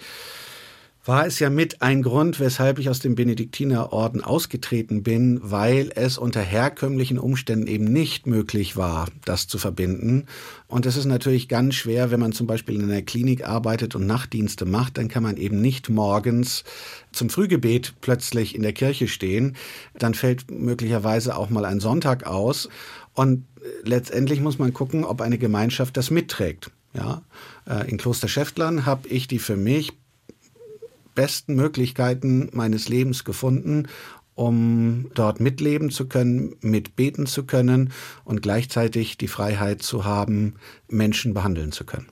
war 1.04 1.26
es 1.26 1.38
ja 1.38 1.48
mit 1.48 1.80
ein 1.80 2.02
Grund, 2.02 2.40
weshalb 2.40 2.78
ich 2.78 2.90
aus 2.90 2.98
dem 2.98 3.14
Benediktinerorden 3.14 4.22
ausgetreten 4.22 5.02
bin, 5.02 5.40
weil 5.42 5.90
es 5.94 6.18
unter 6.18 6.40
herkömmlichen 6.40 7.18
Umständen 7.18 7.66
eben 7.66 7.84
nicht 7.84 8.26
möglich 8.26 8.76
war, 8.76 9.08
das 9.24 9.48
zu 9.48 9.56
verbinden. 9.56 10.26
Und 10.68 10.84
es 10.84 10.96
ist 10.96 11.06
natürlich 11.06 11.48
ganz 11.48 11.74
schwer, 11.74 12.10
wenn 12.10 12.20
man 12.20 12.32
zum 12.32 12.46
Beispiel 12.46 12.74
in 12.74 12.90
einer 12.90 13.02
Klinik 13.02 13.46
arbeitet 13.46 13.94
und 13.94 14.06
Nachtdienste 14.06 14.66
macht, 14.66 14.98
dann 14.98 15.08
kann 15.08 15.22
man 15.22 15.38
eben 15.38 15.60
nicht 15.60 15.88
morgens 15.88 16.64
zum 17.12 17.30
Frühgebet 17.30 17.94
plötzlich 18.02 18.54
in 18.54 18.62
der 18.62 18.74
Kirche 18.74 19.08
stehen. 19.08 19.56
Dann 19.98 20.12
fällt 20.12 20.50
möglicherweise 20.50 21.34
auch 21.36 21.48
mal 21.48 21.64
ein 21.64 21.80
Sonntag 21.80 22.26
aus. 22.26 22.68
Und 23.14 23.46
letztendlich 23.84 24.40
muss 24.40 24.58
man 24.58 24.74
gucken, 24.74 25.04
ob 25.04 25.22
eine 25.22 25.38
Gemeinschaft 25.38 25.96
das 25.96 26.10
mitträgt. 26.10 26.70
Ja, 26.92 27.22
äh, 27.68 27.88
in 27.88 27.98
Kloster 27.98 28.26
Schäftlern 28.26 28.84
habe 28.84 29.06
ich 29.08 29.28
die 29.28 29.38
für 29.38 29.56
mich 29.56 29.92
besten 31.14 31.54
Möglichkeiten 31.54 32.48
meines 32.52 32.88
Lebens 32.88 33.24
gefunden, 33.24 33.88
um 34.34 35.10
dort 35.14 35.40
mitleben 35.40 35.90
zu 35.90 36.08
können, 36.08 36.56
mitbeten 36.60 37.26
zu 37.26 37.44
können 37.44 37.92
und 38.24 38.42
gleichzeitig 38.42 39.18
die 39.18 39.28
Freiheit 39.28 39.82
zu 39.82 40.04
haben, 40.04 40.54
Menschen 40.88 41.34
behandeln 41.34 41.72
zu 41.72 41.84
können. 41.84 42.08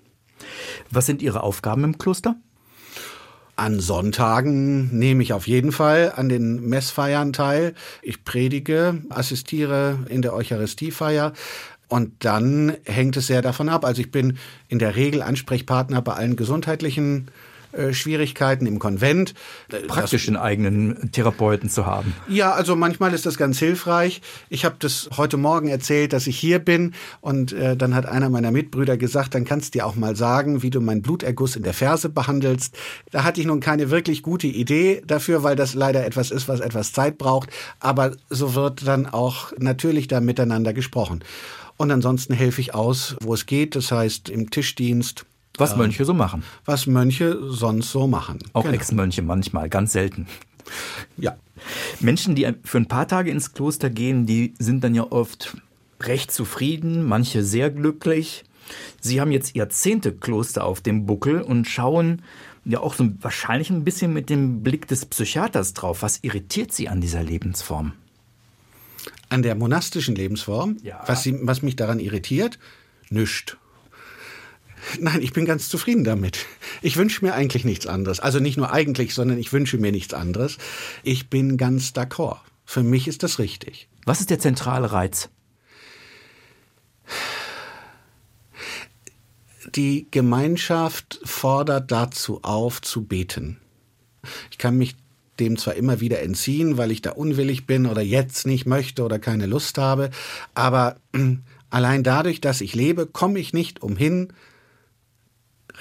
Was 0.91 1.07
sind 1.07 1.23
Ihre 1.23 1.43
Aufgaben 1.43 1.85
im 1.85 1.99
Kloster? 1.99 2.37
An 3.57 3.81
Sonntagen 3.81 4.97
nehme 4.97 5.23
ich 5.23 5.33
auf 5.33 5.49
jeden 5.49 5.73
Fall 5.73 6.13
an 6.15 6.29
den 6.29 6.69
Messfeiern 6.69 7.33
teil. 7.33 7.75
Ich 8.03 8.25
predige, 8.25 9.03
assistiere 9.09 9.99
in 10.09 10.23
der 10.23 10.33
Eucharistiefeier. 10.33 11.33
Und 11.89 12.25
dann 12.25 12.77
hängt 12.85 13.17
es 13.17 13.27
sehr 13.27 13.43
davon 13.43 13.69
ab. 13.69 13.85
Also 13.85 14.01
ich 14.01 14.13
bin 14.13 14.39
in 14.69 14.79
der 14.79 14.95
Regel 14.95 15.23
Ansprechpartner 15.23 16.03
bei 16.03 16.13
allen 16.13 16.37
gesundheitlichen 16.37 17.31
Schwierigkeiten 17.93 18.67
im 18.67 18.79
Konvent. 18.79 19.35
Äh, 19.71 19.87
Praktisch 19.87 20.29
einen 20.29 20.37
eigenen 20.37 21.11
Therapeuten 21.13 21.69
zu 21.69 21.87
haben. 21.87 22.15
Ja, 22.29 22.53
also 22.53 22.77
manchmal 22.77 23.15
ist 23.15 23.27
das 23.27 23.37
ganz 23.37 23.59
hilfreich. 23.59 24.21
Ich 24.49 24.65
habe 24.65 24.77
das 24.79 25.11
heute 25.17 25.37
Morgen 25.37 25.69
erzählt, 25.69 26.13
dass 26.13 26.27
ich 26.27 26.39
hier 26.39 26.59
bin 26.59 26.95
und 27.21 27.53
äh, 27.53 27.77
dann 27.77 27.95
hat 27.95 28.07
einer 28.07 28.31
meiner 28.31 28.51
Mitbrüder 28.51 28.97
gesagt, 28.97 29.35
dann 29.35 29.45
kannst 29.45 29.75
du 29.75 29.79
dir 29.79 29.87
auch 29.87 29.97
mal 29.97 30.17
sagen, 30.17 30.63
wie 30.63 30.71
du 30.71 30.81
meinen 30.81 31.03
Bluterguss 31.03 31.57
in 31.57 31.63
der 31.63 31.75
Ferse 31.75 32.09
behandelst. 32.09 32.77
Da 33.11 33.25
hatte 33.25 33.41
ich 33.41 33.47
nun 33.47 33.61
keine 33.61 33.91
wirklich 33.91 34.23
gute 34.23 34.47
Idee 34.47 35.03
dafür, 35.07 35.43
weil 35.43 35.57
das 35.57 35.75
leider 35.75 36.05
etwas 36.05 36.31
ist, 36.31 36.49
was 36.49 36.61
etwas 36.61 36.93
Zeit 36.93 37.19
braucht. 37.19 37.51
Aber 37.81 38.13
so 38.31 38.55
wird 38.55 38.87
dann 38.87 39.07
auch 39.07 39.53
natürlich 39.59 40.09
da 40.09 40.21
miteinander 40.21 40.73
gesprochen. 40.73 41.23
Und 41.77 41.91
ansonsten 41.93 42.35
helfe 42.35 42.61
ich 42.61 42.75
aus, 42.75 43.17
wo 43.23 43.35
es 43.35 43.47
geht. 43.47 43.77
Das 43.77 43.93
heißt, 43.93 44.29
im 44.29 44.51
Tischdienst, 44.51 45.25
was 45.59 45.77
Mönche 45.77 46.05
so 46.05 46.15
machen. 46.15 46.43
Was 46.65 46.87
Mönche 46.87 47.39
sonst 47.49 47.91
so 47.91 48.07
machen. 48.07 48.39
Auch 48.53 48.63
genau. 48.63 48.75
Ex-Mönche 48.75 49.23
manchmal, 49.23 49.69
ganz 49.69 49.93
selten. 49.93 50.27
Ja. 51.17 51.37
Menschen, 52.01 52.35
die 52.35 52.47
für 52.65 52.79
ein 52.79 52.87
paar 52.87 53.09
Tage 53.09 53.31
ins 53.31 53.53
Kloster 53.53 53.91
gehen, 53.91 54.27
die 54.27 54.55
sind 54.59 54.85
dann 54.85 54.95
ja 54.95 55.11
oft 55.11 55.57
recht 56.01 56.31
zufrieden, 56.31 57.05
manche 57.05 57.43
sehr 57.43 57.71
glücklich. 57.71 58.45
Sie 59.01 59.21
haben 59.21 59.33
jetzt 59.33 59.57
Jahrzehnte 59.57 60.13
Kloster 60.13 60.65
auf 60.65 60.81
dem 60.81 61.07
Buckel 61.07 61.43
und 61.43 61.67
schauen 61.67 62.23
ja 62.65 62.81
auch 62.81 62.95
so 62.95 63.09
wahrscheinlich 63.21 63.71
ein 63.71 63.85
bisschen 63.85 64.13
mit 64.13 64.31
dem 64.31 64.63
Blick 64.63 64.87
des 64.89 65.07
Psychiaters 65.07 65.75
drauf. 65.75 66.03
Was 66.03 66.23
irritiert 66.23 66.73
Sie 66.73 66.89
an 66.89 67.01
dieser 67.01 67.23
Lebensform? 67.23 67.93
An 69.31 69.43
der 69.43 69.55
monastischen 69.55 70.15
Lebensform? 70.15 70.77
Ja. 70.83 71.03
Was, 71.07 71.23
sie, 71.23 71.39
was 71.43 71.63
mich 71.63 71.77
daran 71.77 72.01
irritiert? 72.01 72.59
Nüscht. 73.11 73.58
Nein, 75.01 75.23
ich 75.23 75.33
bin 75.33 75.45
ganz 75.45 75.69
zufrieden 75.69 76.05
damit. 76.05 76.47
Ich 76.83 76.97
wünsche 76.97 77.25
mir 77.25 77.35
eigentlich 77.35 77.65
nichts 77.65 77.87
anderes. 77.87 78.21
Also 78.21 78.39
nicht 78.39 78.57
nur 78.57 78.73
eigentlich, 78.73 79.15
sondern 79.15 79.39
ich 79.39 79.53
wünsche 79.53 79.79
mir 79.79 79.93
nichts 79.93 80.15
anderes. 80.15 80.59
Ich 81.03 81.29
bin 81.29 81.57
ganz 81.57 81.91
d'accord. 81.91 82.39
Für 82.65 82.83
mich 82.83 83.09
ist 83.09 83.23
das 83.23 83.39
richtig. 83.39 83.89
Was 84.05 84.21
ist 84.21 84.31
der 84.31 84.39
zentrale 84.39 84.93
Reiz? 84.93 85.29
Die 89.75 90.07
Gemeinschaft 90.11 91.21
fordert 91.25 91.91
dazu 91.91 92.43
auf, 92.43 92.81
zu 92.81 93.05
beten. 93.05 93.59
Ich 94.51 94.59
kann 94.59 94.77
mich 94.77 94.97
dem 95.41 95.57
zwar 95.57 95.75
immer 95.75 96.01
wieder 96.01 96.21
entziehen, 96.21 96.77
weil 96.77 96.91
ich 96.91 97.03
da 97.03 97.13
unwillig 97.13 97.67
bin 97.67 97.87
oder 97.87 98.03
jetzt 98.03 98.47
nicht 98.47 98.67
möchte 98.67 99.05
oder 99.05 99.19
keine 99.19 99.47
Lust 99.47 99.79
habe, 99.79 100.11
aber 100.55 100.97
allein 101.71 102.03
dadurch, 102.03 102.41
dass 102.41 102.61
ich 102.61 102.75
lebe, 102.75 103.07
komme 103.07 103.39
ich 103.39 103.53
nicht 103.53 103.83
umhin, 103.83 104.33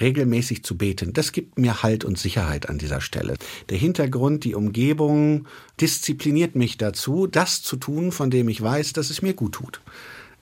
regelmäßig 0.00 0.64
zu 0.64 0.76
beten. 0.76 1.12
Das 1.12 1.32
gibt 1.32 1.58
mir 1.58 1.82
Halt 1.82 2.04
und 2.04 2.18
Sicherheit 2.18 2.68
an 2.68 2.78
dieser 2.78 3.00
Stelle. 3.00 3.34
Der 3.68 3.78
Hintergrund, 3.78 4.44
die 4.44 4.54
Umgebung 4.54 5.46
diszipliniert 5.80 6.54
mich 6.54 6.78
dazu, 6.78 7.26
das 7.26 7.62
zu 7.62 7.76
tun, 7.76 8.12
von 8.12 8.30
dem 8.30 8.48
ich 8.48 8.60
weiß, 8.60 8.92
dass 8.92 9.10
es 9.10 9.22
mir 9.22 9.34
gut 9.34 9.52
tut. 9.52 9.80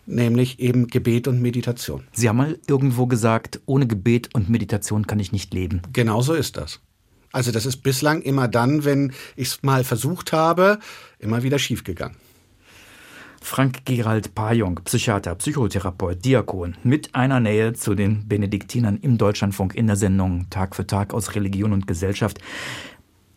Nämlich 0.06 0.60
eben 0.60 0.86
Gebet 0.86 1.26
und 1.26 1.42
Meditation. 1.42 2.04
Sie 2.12 2.28
haben 2.28 2.36
mal 2.36 2.58
irgendwo 2.68 3.06
gesagt, 3.06 3.60
ohne 3.66 3.86
Gebet 3.86 4.34
und 4.34 4.48
Meditation 4.48 5.06
kann 5.06 5.18
ich 5.18 5.32
nicht 5.32 5.52
leben. 5.52 5.82
Genau 5.92 6.22
so 6.22 6.34
ist 6.34 6.56
das. 6.56 6.80
Also 7.32 7.50
das 7.50 7.66
ist 7.66 7.78
bislang 7.78 8.22
immer 8.22 8.48
dann, 8.48 8.84
wenn 8.84 9.12
ich 9.34 9.48
es 9.48 9.62
mal 9.62 9.84
versucht 9.84 10.32
habe, 10.32 10.78
immer 11.18 11.42
wieder 11.42 11.58
schiefgegangen. 11.58 12.16
Frank 13.46 13.84
Gerald 13.84 14.34
Pajong, 14.34 14.80
Psychiater, 14.84 15.36
Psychotherapeut, 15.36 16.24
Diakon, 16.24 16.76
mit 16.82 17.14
einer 17.14 17.38
Nähe 17.38 17.74
zu 17.74 17.94
den 17.94 18.26
Benediktinern 18.26 18.98
im 19.00 19.18
Deutschlandfunk 19.18 19.76
in 19.76 19.86
der 19.86 19.94
Sendung 19.94 20.50
Tag 20.50 20.74
für 20.74 20.84
Tag 20.84 21.14
aus 21.14 21.36
Religion 21.36 21.72
und 21.72 21.86
Gesellschaft. 21.86 22.40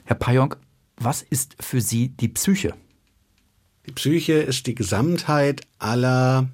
Herr 0.06 0.16
Pajong, 0.16 0.56
was 0.98 1.22
ist 1.22 1.56
für 1.60 1.80
Sie 1.80 2.08
die 2.10 2.28
Psyche? 2.30 2.74
Die 3.86 3.92
Psyche 3.92 4.34
ist 4.34 4.66
die 4.66 4.74
Gesamtheit 4.74 5.62
aller 5.78 6.50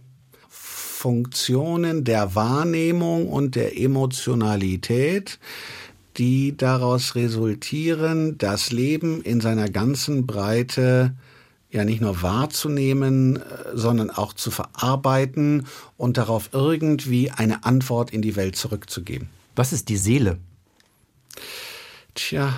Funktionen 0.50 2.04
der 2.04 2.36
Wahrnehmung 2.36 3.30
und 3.30 3.56
der 3.56 3.80
Emotionalität, 3.80 5.40
die 6.18 6.58
daraus 6.58 7.16
resultieren, 7.16 8.38
das 8.38 8.74
Leben 8.74 9.22
in 9.22 9.40
seiner 9.40 9.70
ganzen 9.70 10.28
Breite 10.28 11.16
ja 11.76 11.86
nicht 11.86 12.02
nur 12.02 12.22
wahrzunehmen, 12.22 13.38
äh, 13.38 13.42
sondern 13.74 14.10
auch 14.10 14.34
zu 14.34 14.52
verarbeiten 14.52 15.68
und 15.98 16.18
darauf 16.18 16.50
irgendwie 16.52 17.32
eine 17.32 17.66
Antwort 17.66 18.12
in 18.12 18.22
die 18.22 18.36
Welt 18.36 18.56
zurückzugeben. 18.56 19.30
Was 19.56 19.74
ist 19.74 19.90
die 19.90 19.98
Seele? 19.98 20.38
Tja, 22.14 22.54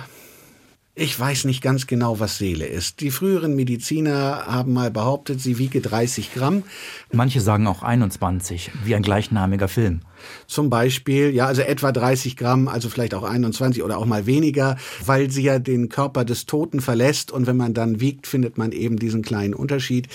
ich 0.94 1.18
weiß 1.18 1.44
nicht 1.44 1.62
ganz 1.62 1.86
genau, 1.86 2.18
was 2.18 2.38
Seele 2.38 2.66
ist. 2.66 3.00
Die 3.00 3.12
früheren 3.12 3.54
Mediziner 3.54 4.46
haben 4.46 4.72
mal 4.72 4.90
behauptet, 4.90 5.40
sie 5.40 5.58
wiege 5.58 5.80
30 5.80 6.34
Gramm. 6.34 6.64
Manche 7.12 7.40
sagen 7.40 7.68
auch 7.68 7.82
21, 7.82 8.72
wie 8.84 8.96
ein 8.96 9.02
gleichnamiger 9.02 9.68
Film. 9.68 10.00
Zum 10.46 10.70
Beispiel, 10.70 11.34
ja, 11.34 11.46
also 11.46 11.62
etwa 11.62 11.92
30 11.92 12.36
Gramm, 12.36 12.68
also 12.68 12.88
vielleicht 12.88 13.14
auch 13.14 13.22
21 13.22 13.82
oder 13.82 13.98
auch 13.98 14.06
mal 14.06 14.26
weniger, 14.26 14.76
weil 15.04 15.30
sie 15.30 15.42
ja 15.42 15.58
den 15.58 15.88
Körper 15.88 16.24
des 16.24 16.46
Toten 16.46 16.80
verlässt 16.80 17.30
und 17.30 17.46
wenn 17.46 17.56
man 17.56 17.74
dann 17.74 18.00
wiegt, 18.00 18.26
findet 18.26 18.58
man 18.58 18.72
eben 18.72 18.98
diesen 18.98 19.22
kleinen 19.22 19.54
Unterschied. 19.54 20.08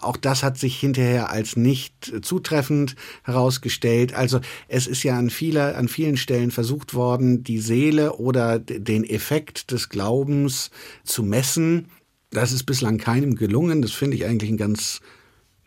Auch 0.00 0.16
das 0.16 0.42
hat 0.42 0.58
sich 0.58 0.78
hinterher 0.78 1.30
als 1.30 1.56
nicht 1.56 2.12
zutreffend 2.22 2.94
herausgestellt. 3.24 4.14
Also 4.14 4.40
es 4.68 4.86
ist 4.86 5.02
ja 5.02 5.18
an 5.18 5.30
vieler, 5.30 5.76
an 5.76 5.88
vielen 5.88 6.16
Stellen 6.16 6.50
versucht 6.50 6.94
worden, 6.94 7.42
die 7.42 7.58
Seele 7.58 8.14
oder 8.14 8.58
den 8.58 9.04
Effekt 9.04 9.70
des 9.72 9.88
Glaubens 9.88 10.70
zu 11.04 11.22
messen. 11.22 11.86
Das 12.30 12.52
ist 12.52 12.64
bislang 12.64 12.98
keinem 12.98 13.34
gelungen. 13.34 13.82
Das 13.82 13.92
finde 13.92 14.16
ich 14.16 14.24
eigentlich 14.24 14.50
ein 14.50 14.56
ganz 14.56 15.00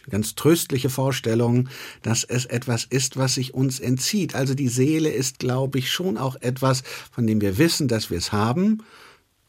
ganz 0.09 0.35
tröstliche 0.35 0.89
Vorstellung, 0.89 1.69
dass 2.01 2.23
es 2.23 2.45
etwas 2.45 2.85
ist, 2.85 3.17
was 3.17 3.35
sich 3.35 3.53
uns 3.53 3.79
entzieht. 3.79 4.35
Also 4.35 4.53
die 4.53 4.67
Seele 4.67 5.09
ist, 5.09 5.39
glaube 5.39 5.79
ich, 5.79 5.91
schon 5.91 6.17
auch 6.17 6.35
etwas, 6.41 6.83
von 7.11 7.27
dem 7.27 7.41
wir 7.41 7.57
wissen, 7.57 7.87
dass 7.87 8.09
wir 8.09 8.17
es 8.17 8.31
haben, 8.31 8.83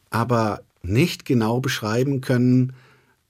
aber 0.09 0.61
nicht 0.83 1.25
genau 1.25 1.59
beschreiben 1.59 2.21
können, 2.21 2.73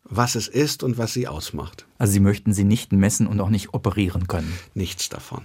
was 0.04 0.36
es 0.36 0.48
ist 0.48 0.84
und 0.84 0.98
was 0.98 1.14
sie 1.14 1.28
ausmacht. 1.28 1.86
Also 1.98 2.14
Sie 2.14 2.20
möchten 2.20 2.54
sie 2.54 2.66
nicht 2.66 2.92
messen 2.92 3.28
und 3.28 3.40
auch 3.40 3.50
nicht 3.50 3.74
operieren 3.74 4.28
können. 4.28 4.54
Nichts 4.74 5.10
davon. 5.10 5.44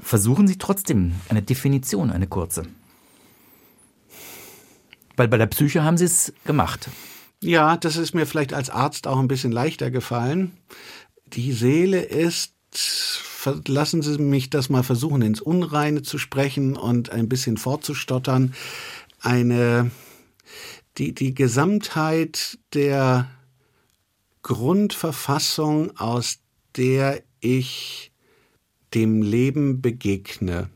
Versuchen 0.00 0.48
Sie 0.48 0.56
trotzdem 0.56 1.12
eine 1.28 1.42
Definition, 1.42 2.10
eine 2.10 2.26
kurze. 2.26 2.62
Weil 5.16 5.28
bei 5.28 5.36
der 5.36 5.46
Psyche 5.46 5.82
haben 5.82 5.98
Sie 5.98 6.04
es 6.04 6.32
gemacht. 6.44 6.88
Ja, 7.42 7.76
das 7.76 7.96
ist 7.96 8.14
mir 8.14 8.26
vielleicht 8.26 8.52
als 8.52 8.68
Arzt 8.70 9.06
auch 9.06 9.18
ein 9.18 9.28
bisschen 9.28 9.52
leichter 9.52 9.90
gefallen. 9.90 10.56
Die 11.26 11.52
Seele 11.52 12.00
ist, 12.00 12.54
lassen 13.66 14.02
Sie 14.02 14.18
mich 14.18 14.50
das 14.50 14.68
mal 14.70 14.82
versuchen, 14.82 15.22
ins 15.22 15.40
Unreine 15.40 16.02
zu 16.02 16.18
sprechen 16.18 16.76
und 16.76 17.10
ein 17.10 17.28
bisschen 17.28 17.56
fortzustottern, 17.56 18.54
eine, 19.20 19.90
die, 20.96 21.14
die 21.14 21.34
Gesamtheit 21.34 22.58
der 22.74 23.28
Grundverfassung, 24.42 25.96
aus 25.96 26.38
der 26.76 27.22
ich 27.40 28.10
dem 28.94 29.22
Leben 29.22 29.80
begegne. 29.80 30.70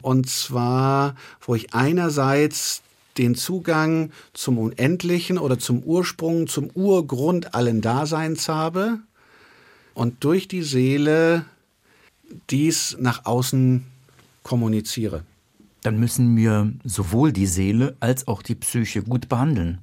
Und 0.00 0.28
zwar, 0.28 1.14
wo 1.40 1.54
ich 1.54 1.74
einerseits 1.74 2.82
den 3.18 3.34
Zugang 3.34 4.10
zum 4.32 4.58
Unendlichen 4.58 5.38
oder 5.38 5.58
zum 5.58 5.82
Ursprung, 5.82 6.46
zum 6.46 6.70
Urgrund 6.74 7.54
allen 7.54 7.80
Daseins 7.80 8.48
habe 8.48 8.98
und 9.94 10.24
durch 10.24 10.48
die 10.48 10.62
Seele 10.62 11.44
dies 12.50 12.96
nach 12.98 13.24
außen 13.24 13.84
kommuniziere. 14.42 15.24
Dann 15.82 15.98
müssen 15.98 16.36
wir 16.36 16.72
sowohl 16.84 17.32
die 17.32 17.46
Seele 17.46 17.96
als 18.00 18.28
auch 18.28 18.42
die 18.42 18.54
Psyche 18.54 19.02
gut 19.02 19.28
behandeln. 19.28 19.78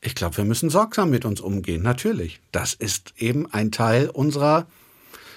Ich 0.00 0.14
glaube, 0.14 0.36
wir 0.36 0.44
müssen 0.44 0.70
sorgsam 0.70 1.10
mit 1.10 1.24
uns 1.24 1.40
umgehen, 1.40 1.82
natürlich. 1.82 2.40
Das 2.52 2.74
ist 2.74 3.14
eben 3.16 3.50
ein 3.50 3.70
Teil 3.70 4.10
unserer, 4.10 4.66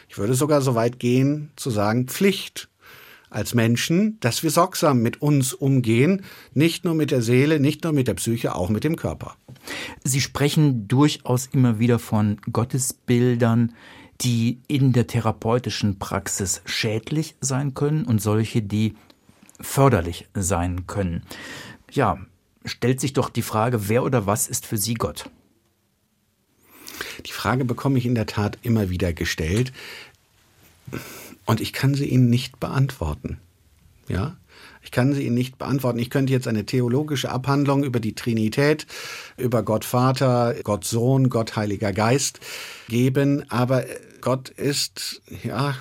ich 0.09 0.17
würde 0.17 0.33
sogar 0.33 0.61
so 0.61 0.75
weit 0.75 0.99
gehen, 0.99 1.51
zu 1.55 1.69
sagen, 1.69 2.07
Pflicht 2.07 2.67
als 3.29 3.53
Menschen, 3.53 4.19
dass 4.19 4.43
wir 4.43 4.51
sorgsam 4.51 5.01
mit 5.01 5.21
uns 5.21 5.53
umgehen, 5.53 6.23
nicht 6.53 6.85
nur 6.85 6.93
mit 6.93 7.11
der 7.11 7.21
Seele, 7.21 7.59
nicht 7.59 7.83
nur 7.83 7.93
mit 7.93 8.07
der 8.07 8.13
Psyche, 8.13 8.55
auch 8.55 8.69
mit 8.69 8.83
dem 8.83 8.95
Körper. 8.95 9.35
Sie 10.03 10.21
sprechen 10.21 10.87
durchaus 10.87 11.47
immer 11.47 11.79
wieder 11.79 11.99
von 11.99 12.39
Gottesbildern, 12.51 13.73
die 14.21 14.59
in 14.67 14.93
der 14.93 15.07
therapeutischen 15.07 15.99
Praxis 15.99 16.61
schädlich 16.65 17.35
sein 17.41 17.73
können 17.73 18.05
und 18.05 18.21
solche, 18.21 18.61
die 18.61 18.95
förderlich 19.59 20.27
sein 20.33 20.87
können. 20.87 21.23
Ja, 21.91 22.17
stellt 22.65 22.99
sich 22.99 23.13
doch 23.13 23.29
die 23.29 23.41
Frage, 23.41 23.89
wer 23.89 24.03
oder 24.03 24.25
was 24.25 24.47
ist 24.47 24.65
für 24.65 24.77
Sie 24.77 24.95
Gott? 24.95 25.29
Die 27.25 27.31
Frage 27.31 27.65
bekomme 27.65 27.97
ich 27.99 28.05
in 28.05 28.15
der 28.15 28.25
Tat 28.25 28.57
immer 28.63 28.89
wieder 28.89 29.13
gestellt 29.13 29.71
und 31.47 31.61
ich 31.61 31.73
kann 31.73 31.95
sie 31.95 32.05
Ihnen 32.05 32.29
nicht 32.29 32.59
beantworten. 32.59 33.39
Ja? 34.07 34.37
Ich 34.83 34.91
kann 34.91 35.13
sie 35.13 35.23
Ihnen 35.23 35.35
nicht 35.35 35.57
beantworten. 35.57 35.99
Ich 35.99 36.09
könnte 36.09 36.33
jetzt 36.33 36.47
eine 36.47 36.65
theologische 36.65 37.29
Abhandlung 37.29 37.83
über 37.83 37.99
die 37.99 38.13
Trinität, 38.13 38.85
über 39.37 39.63
Gott 39.63 39.85
Vater, 39.85 40.55
Gott 40.63 40.85
Sohn, 40.85 41.29
Gott 41.29 41.55
Heiliger 41.55 41.91
Geist 41.93 42.39
geben, 42.87 43.43
aber 43.49 43.85
Gott 44.21 44.49
ist, 44.49 45.21
ja, 45.43 45.75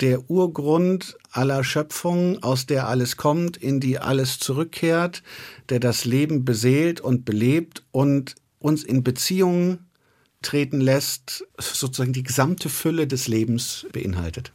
der 0.00 0.30
Urgrund 0.30 1.16
aller 1.30 1.62
Schöpfung, 1.62 2.42
aus 2.42 2.66
der 2.66 2.88
alles 2.88 3.16
kommt, 3.16 3.58
in 3.58 3.80
die 3.80 3.98
alles 3.98 4.38
zurückkehrt, 4.38 5.22
der 5.68 5.80
das 5.80 6.06
Leben 6.06 6.44
beseelt 6.44 7.00
und 7.00 7.26
belebt 7.26 7.84
und 7.92 8.34
uns 8.58 8.82
in 8.84 9.04
Beziehungen 9.04 9.90
treten 10.40 10.80
lässt, 10.80 11.44
sozusagen 11.58 12.14
die 12.14 12.22
gesamte 12.22 12.70
Fülle 12.70 13.06
des 13.06 13.28
Lebens 13.28 13.86
beinhaltet. 13.92 14.52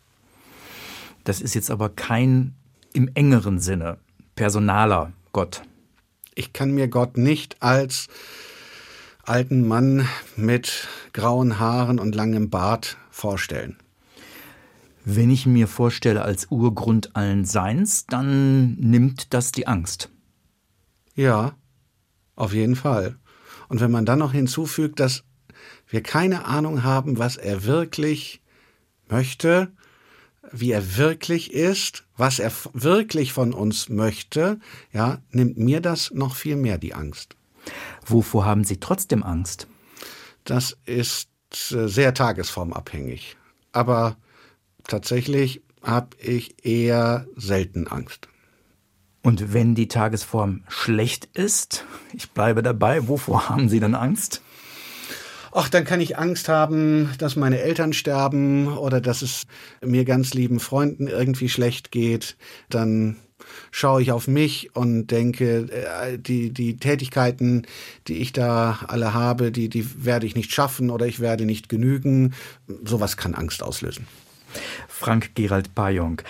Das 1.25 1.41
ist 1.41 1.55
jetzt 1.55 1.72
aber 1.72 1.89
kein 1.89 2.53
im 2.94 3.10
engeren 3.13 3.60
Sinne 3.60 3.98
personaler 4.36 5.12
Gott. 5.34 5.63
Ich 6.36 6.53
kann 6.53 6.72
mir 6.72 6.88
Gott 6.88 7.17
nicht 7.17 7.62
als 7.62 8.08
alten 9.24 9.67
Mann 9.67 10.08
mit 10.36 10.88
grauen 11.13 11.60
Haaren 11.60 12.00
und 12.00 12.13
langem 12.13 12.50
Bart 12.50 12.98
vorstellen. 13.10 13.77
Wenn 15.03 15.32
ich 15.32 15.46
mir 15.46 15.67
vorstelle 15.67 16.22
als 16.22 16.51
Urgrund 16.51 17.15
allen 17.15 17.44
Seins, 17.44 18.05
dann 18.05 18.75
nimmt 18.75 19.34
das 19.34 19.51
die 19.51 19.67
Angst. 19.67 20.10
Ja, 21.15 21.55
auf 22.36 22.53
jeden 22.53 22.75
Fall. 22.75 23.17
Und 23.67 23.82
wenn 23.82 23.91
man 23.91 24.05
dann 24.05 24.20
noch 24.20 24.32
hinzufügt, 24.32 25.00
dass 25.00 25.24
wir 25.88 26.03
keine 26.03 26.46
Ahnung 26.46 26.84
haben, 26.84 27.17
was 27.17 27.36
er 27.38 27.63
wirklich 27.63 28.41
möchte, 29.10 29.72
wie 30.52 30.72
er 30.72 30.98
wirklich 30.98 31.54
ist, 31.54 32.04
was 32.18 32.40
er 32.40 32.52
wirklich 32.74 33.34
von 33.34 33.54
uns 33.54 33.90
möchte, 33.90 34.60
ja, 34.92 35.20
nimmt 35.32 35.58
mir 35.58 35.82
das 35.82 36.12
noch 36.12 36.36
viel 36.36 36.56
mehr 36.56 36.78
die 36.78 36.94
Angst. 36.94 37.36
Wovor 38.06 38.46
haben 38.46 38.64
Sie 38.64 38.80
trotzdem 38.80 39.24
Angst? 39.24 39.68
Das 40.44 40.78
ist 40.86 41.30
äh, 41.72 41.88
sehr 41.88 42.14
tagesformabhängig. 42.14 43.38
Aber 43.72 44.18
tatsächlich 44.88 45.62
habe 45.82 46.16
ich 46.20 46.66
eher 46.66 47.28
selten 47.36 47.88
Angst. 47.88 48.28
Und 49.22 49.54
wenn 49.54 49.74
die 49.74 49.88
Tagesform 49.88 50.64
schlecht 50.68 51.25
ist, 51.34 51.86
ich 52.14 52.32
bleibe 52.32 52.62
dabei, 52.62 53.08
wovor 53.08 53.50
haben 53.50 53.70
Sie 53.70 53.80
dann 53.80 53.96
Angst? 53.96 54.42
Ach, 55.56 55.70
dann 55.70 55.86
kann 55.86 56.02
ich 56.02 56.18
Angst 56.18 56.50
haben, 56.50 57.10
dass 57.18 57.38
meine 57.38 57.62
Eltern 57.62 57.94
sterben 57.94 58.68
oder 58.68 59.00
dass 59.00 59.22
es 59.22 59.48
mir 59.82 60.04
ganz 60.04 60.34
lieben 60.34 60.60
Freunden 60.60 61.08
irgendwie 61.08 61.50
schlecht 61.50 61.92
geht. 61.92 62.36
Dann 62.70 63.16
schaue 63.72 64.02
ich 64.02 64.12
auf 64.12 64.28
mich 64.28 64.76
und 64.76 65.08
denke, 65.08 65.72
äh, 65.72 66.20
die, 66.20 66.52
die 66.52 66.78
Tätigkeiten, 66.78 67.66
die 68.08 68.18
ich 68.18 68.34
da 68.34 68.80
alle 68.88 69.14
habe, 69.14 69.52
die, 69.52 69.70
die 69.70 70.06
werde 70.06 70.26
ich 70.26 70.36
nicht 70.36 70.52
schaffen 70.52 70.90
oder 70.90 71.06
ich 71.08 71.22
werde 71.22 71.46
nicht 71.46 71.70
genügen. 71.70 72.34
Sowas 72.84 73.16
kann 73.16 73.34
Angst 73.34 73.64
auslösen. 73.64 74.08
Frank 74.90 75.36
Gerald 75.36 75.74
Pajong. 75.74 76.22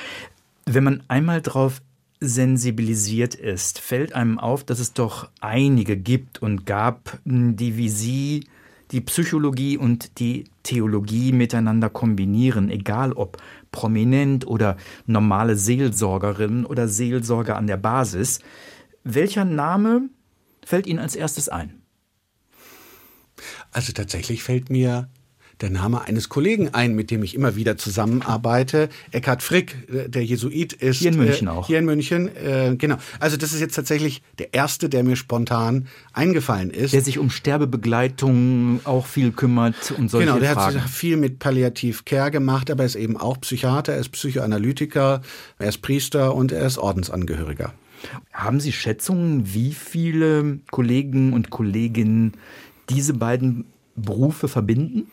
Wenn 0.66 0.84
man 0.84 1.04
einmal 1.08 1.42
drauf 1.42 1.82
sensibilisiert 2.20 3.34
ist, 3.36 3.80
fällt 3.80 4.14
einem 4.14 4.40
auf, 4.40 4.64
dass 4.64 4.80
es 4.80 4.94
doch 4.94 5.30
einige 5.42 5.98
gibt 5.98 6.42
und 6.42 6.66
gab, 6.66 7.20
die 7.26 7.78
wie 7.78 7.90
Sie 7.90 8.46
die 8.96 9.02
Psychologie 9.02 9.78
und 9.78 10.20
die 10.20 10.46
Theologie 10.64 11.34
miteinander 11.34 11.90
kombinieren, 11.90 12.70
egal 12.70 13.12
ob 13.12 13.36
prominent 13.74 14.48
oder 14.48 14.78
normale 15.06 15.58
Seelsorgerin 15.58 16.66
oder 16.66 16.88
Seelsorger 16.88 17.58
an 17.58 17.68
der 17.68 17.76
Basis. 17.76 18.40
Welcher 19.04 19.44
Name 19.44 20.10
fällt 20.66 20.88
Ihnen 20.88 21.00
als 21.00 21.18
erstes 21.18 21.50
ein? 21.50 21.82
Also 23.72 23.92
tatsächlich 23.92 24.44
fällt 24.44 24.70
mir 24.70 25.10
der 25.62 25.70
Name 25.70 26.02
eines 26.02 26.30
Kollegen 26.30 26.74
ein, 26.74 26.96
mit 26.96 27.12
dem 27.12 27.24
ich 27.24 27.36
immer 27.36 27.56
wieder 27.56 27.78
zusammenarbeite. 27.78 28.90
Eckhard 29.12 29.42
Frick, 29.42 29.76
der 29.88 30.24
Jesuit 30.24 30.74
ist. 30.74 30.98
Hier 31.00 31.12
in 31.12 31.18
München 31.18 31.48
äh, 31.48 31.52
auch. 31.52 31.68
Hier 31.68 31.80
in 31.80 31.86
München, 31.86 32.30
äh, 32.36 32.76
genau. 32.78 32.98
Also 33.20 33.38
das 33.38 33.54
ist 33.54 33.62
jetzt 33.62 33.76
tatsächlich 33.76 34.22
der 34.38 34.54
erste, 34.54 34.90
der 34.90 35.04
mir 35.04 35.16
spontan 35.16 35.88
eingefallen 36.14 36.70
ist. 36.70 36.94
Der 36.94 37.02
sich 37.02 37.20
um 37.20 37.30
Sterbebegleitung 37.30 38.82
auch 38.84 39.06
viel 39.06 39.32
kümmert 39.32 39.94
und 39.98 40.10
solche 40.10 40.28
Genau, 40.28 40.40
der 40.40 40.54
Fragen. 40.54 40.84
hat 40.84 40.90
viel 40.90 41.18
mit 41.18 41.40
Palliativ 41.40 42.06
Care 42.06 42.32
gemacht, 42.32 42.70
aber 42.70 42.84
er 42.84 42.88
ist 42.88 42.96
eben 42.96 43.18
auch 43.18 43.40
Psychiater, 43.42 43.94
er 43.94 44.00
ist 44.00 44.10
Psychoanalytiker, 44.10 45.22
er 45.60 45.70
ist 45.70 45.82
Priester 45.82 46.36
und 46.36 46.52
er 46.52 46.66
ist 46.66 46.78
Ordensangehöriger. 46.78 47.74
Haben 48.34 48.60
Sie 48.60 48.72
Schätzungen, 48.72 49.54
wie 49.54 49.72
viele 49.74 50.60
Kollegen 50.70 51.34
und 51.34 51.50
Kolleginnen 51.50 52.34
diese 52.90 53.14
beiden 53.14 53.66
Berufe 53.96 54.48
verbinden? 54.48 55.08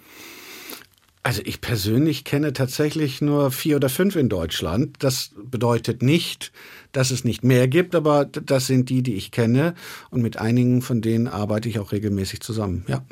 Also 1.25 1.41
ich 1.45 1.61
persönlich 1.61 2.25
kenne 2.25 2.53
tatsächlich 2.53 3.21
nur 3.21 3.53
vier 3.53 3.77
oder 3.77 3.89
fünf 3.89 4.17
in 4.17 4.29
Deutschland. 4.29 4.97
Das 4.99 5.31
bedeutet 5.37 6.03
nicht, 6.03 6.51
dass 6.91 7.13
es 7.13 7.23
nicht 7.23 7.45
mehr 7.45 7.69
gibt, 7.69 7.95
aber 7.95 8.25
das 8.25 8.67
sind 8.67 8.89
die, 8.91 9.05
die 9.05 9.15
ich 9.15 9.31
kenne. 9.31 9.75
Und 10.11 10.23
mit 10.23 10.39
einigen 10.39 10.83
von 10.83 11.01
denen 11.01 11.29
arbeite 11.29 11.69
ich 11.69 11.79
auch 11.79 11.93
regelmäßig 11.93 12.41
zusammen. 12.41 12.85
Ja. 12.89 13.05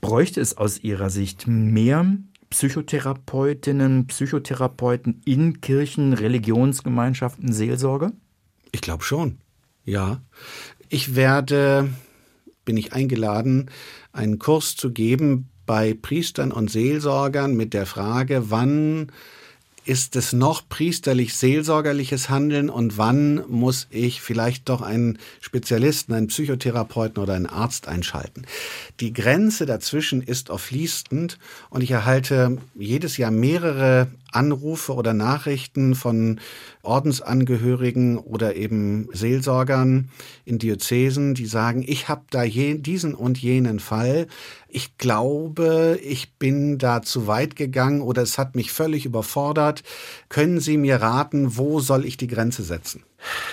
Bräuchte 0.00 0.40
es 0.40 0.56
aus 0.56 0.82
Ihrer 0.82 1.08
Sicht 1.08 1.46
mehr 1.46 2.16
Psychotherapeutinnen, 2.50 4.08
Psychotherapeuten 4.08 5.20
in 5.24 5.60
Kirchen, 5.60 6.14
Religionsgemeinschaften, 6.14 7.52
Seelsorge? 7.52 8.12
Ich 8.72 8.80
glaube 8.80 9.04
schon. 9.04 9.38
Ja. 9.84 10.20
Ich 10.88 11.14
werde, 11.14 11.90
bin 12.64 12.76
ich 12.76 12.92
eingeladen, 12.92 13.70
einen 14.12 14.40
Kurs 14.40 14.74
zu 14.74 14.92
geben 14.92 15.48
bei 15.66 15.94
Priestern 16.00 16.52
und 16.52 16.70
Seelsorgern 16.70 17.54
mit 17.54 17.74
der 17.74 17.86
Frage, 17.86 18.50
wann 18.50 19.10
ist 19.86 20.16
es 20.16 20.32
noch 20.32 20.68
priesterlich-seelsorgerliches 20.68 22.28
Handeln 22.28 22.68
und 22.68 22.98
wann 22.98 23.44
muss 23.48 23.86
ich 23.90 24.20
vielleicht 24.20 24.68
doch 24.68 24.82
einen 24.82 25.18
Spezialisten, 25.40 26.12
einen 26.12 26.26
Psychotherapeuten 26.26 27.22
oder 27.22 27.34
einen 27.34 27.46
Arzt 27.46 27.86
einschalten? 27.86 28.46
Die 28.98 29.12
Grenze 29.12 29.64
dazwischen 29.64 30.22
ist 30.22 30.50
oft 30.50 30.66
fließend 30.66 31.38
und 31.70 31.82
ich 31.82 31.92
erhalte 31.92 32.58
jedes 32.74 33.16
Jahr 33.16 33.30
mehrere 33.30 34.08
Anrufe 34.36 34.94
oder 34.94 35.14
Nachrichten 35.14 35.94
von 35.94 36.40
Ordensangehörigen 36.82 38.18
oder 38.18 38.54
eben 38.54 39.08
Seelsorgern 39.12 40.10
in 40.44 40.58
Diözesen, 40.58 41.34
die 41.34 41.46
sagen, 41.46 41.82
ich 41.86 42.08
habe 42.08 42.22
da 42.30 42.44
je, 42.44 42.74
diesen 42.74 43.14
und 43.14 43.38
jenen 43.38 43.80
Fall. 43.80 44.26
Ich 44.68 44.98
glaube, 44.98 45.98
ich 46.02 46.34
bin 46.34 46.76
da 46.76 47.00
zu 47.00 47.26
weit 47.26 47.56
gegangen 47.56 48.02
oder 48.02 48.22
es 48.22 48.36
hat 48.36 48.54
mich 48.54 48.72
völlig 48.72 49.06
überfordert. 49.06 49.82
Können 50.28 50.60
Sie 50.60 50.76
mir 50.76 50.96
raten, 50.96 51.56
wo 51.56 51.80
soll 51.80 52.04
ich 52.04 52.18
die 52.18 52.26
Grenze 52.28 52.62
setzen? 52.62 53.02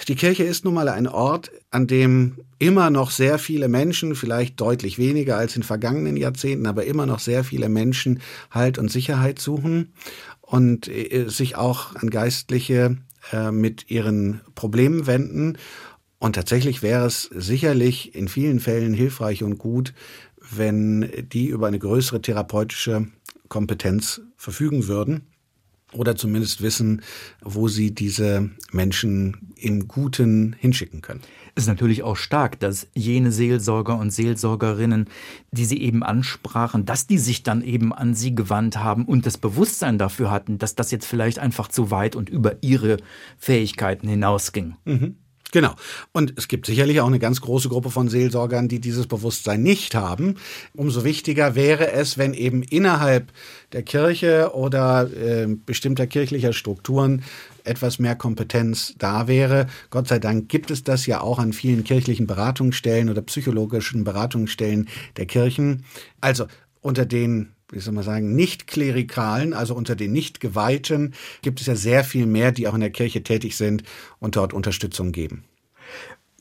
Die 0.07 0.15
Kirche 0.15 0.43
ist 0.43 0.65
nun 0.65 0.73
mal 0.73 0.89
ein 0.89 1.07
Ort, 1.07 1.49
an 1.71 1.87
dem 1.87 2.35
immer 2.59 2.89
noch 2.89 3.09
sehr 3.09 3.39
viele 3.39 3.69
Menschen, 3.69 4.15
vielleicht 4.15 4.59
deutlich 4.59 4.97
weniger 4.97 5.37
als 5.37 5.55
in 5.55 5.63
vergangenen 5.63 6.17
Jahrzehnten, 6.17 6.67
aber 6.67 6.85
immer 6.85 7.05
noch 7.05 7.19
sehr 7.19 7.43
viele 7.43 7.69
Menschen 7.69 8.21
Halt 8.51 8.77
und 8.77 8.91
Sicherheit 8.91 9.39
suchen 9.39 9.93
und 10.53 10.87
äh, 10.87 11.29
sich 11.29 11.55
auch 11.55 11.95
an 11.95 12.11
Geistliche 12.11 12.97
äh, 13.31 13.49
mit 13.49 13.89
ihren 13.89 14.41
Problemen 14.53 15.07
wenden. 15.07 15.57
Und 16.19 16.35
tatsächlich 16.35 16.83
wäre 16.83 17.07
es 17.07 17.23
sicherlich 17.23 18.13
in 18.13 18.27
vielen 18.27 18.59
Fällen 18.59 18.93
hilfreich 18.93 19.41
und 19.41 19.57
gut, 19.57 19.95
wenn 20.39 21.11
die 21.31 21.47
über 21.47 21.65
eine 21.65 21.79
größere 21.79 22.21
therapeutische 22.21 23.07
Kompetenz 23.49 24.21
verfügen 24.37 24.87
würden 24.87 25.32
oder 25.93 26.15
zumindest 26.15 26.61
wissen, 26.61 27.01
wo 27.41 27.67
sie 27.67 27.93
diese 27.93 28.49
Menschen 28.71 29.53
im 29.55 29.87
Guten 29.87 30.55
hinschicken 30.59 31.01
können. 31.01 31.21
Es 31.55 31.63
ist 31.63 31.67
natürlich 31.67 32.01
auch 32.01 32.17
stark, 32.17 32.59
dass 32.59 32.87
jene 32.95 33.31
Seelsorger 33.31 33.97
und 33.97 34.09
Seelsorgerinnen, 34.09 35.07
die 35.51 35.65
Sie 35.65 35.79
eben 35.81 36.01
ansprachen, 36.01 36.85
dass 36.85 37.05
die 37.05 37.19
sich 37.19 37.43
dann 37.43 37.61
eben 37.61 37.93
an 37.93 38.15
Sie 38.15 38.33
gewandt 38.33 38.77
haben 38.77 39.05
und 39.05 39.27
das 39.27 39.37
Bewusstsein 39.37 39.99
dafür 39.99 40.31
hatten, 40.31 40.57
dass 40.57 40.73
das 40.73 40.89
jetzt 40.89 41.05
vielleicht 41.05 41.37
einfach 41.37 41.67
zu 41.67 41.91
weit 41.91 42.15
und 42.15 42.29
über 42.29 42.55
ihre 42.61 42.97
Fähigkeiten 43.37 44.07
hinausging. 44.07 44.75
Mhm. 44.85 45.15
Genau. 45.53 45.75
Und 46.13 46.33
es 46.35 46.47
gibt 46.47 46.65
sicherlich 46.65 46.99
auch 46.99 47.05
eine 47.05 47.19
ganz 47.19 47.39
große 47.39 47.69
Gruppe 47.69 47.91
von 47.91 48.09
Seelsorgern, 48.09 48.67
die 48.67 48.79
dieses 48.79 49.05
Bewusstsein 49.05 49.61
nicht 49.61 49.93
haben. 49.93 50.37
Umso 50.75 51.03
wichtiger 51.03 51.53
wäre 51.53 51.91
es, 51.91 52.17
wenn 52.17 52.33
eben 52.33 52.63
innerhalb 52.63 53.31
der 53.71 53.83
Kirche 53.83 54.55
oder 54.55 55.07
äh, 55.13 55.45
bestimmter 55.47 56.07
kirchlicher 56.07 56.53
Strukturen 56.53 57.23
etwas 57.65 57.99
mehr 57.99 58.15
Kompetenz 58.15 58.95
da 58.97 59.27
wäre. 59.27 59.67
Gott 59.91 60.07
sei 60.07 60.17
Dank 60.17 60.49
gibt 60.49 60.71
es 60.71 60.83
das 60.83 61.05
ja 61.05 61.21
auch 61.21 61.37
an 61.37 61.53
vielen 61.53 61.83
kirchlichen 61.83 62.25
Beratungsstellen 62.25 63.11
oder 63.11 63.21
psychologischen 63.21 64.03
Beratungsstellen 64.03 64.89
der 65.17 65.27
Kirchen. 65.27 65.85
Also 66.19 66.47
unter 66.81 67.05
den 67.05 67.52
wie 67.73 67.79
soll 67.79 67.93
man 67.93 68.03
sagen, 68.03 68.35
nicht-klerikalen, 68.35 69.53
also 69.53 69.75
unter 69.75 69.95
den 69.95 70.11
Nicht-Geweihten, 70.11 71.13
gibt 71.41 71.59
es 71.59 71.67
ja 71.67 71.75
sehr 71.75 72.03
viel 72.03 72.25
mehr, 72.25 72.51
die 72.51 72.67
auch 72.67 72.73
in 72.73 72.81
der 72.81 72.91
Kirche 72.91 73.23
tätig 73.23 73.57
sind 73.57 73.83
und 74.19 74.35
dort 74.35 74.53
Unterstützung 74.53 75.11
geben. 75.11 75.43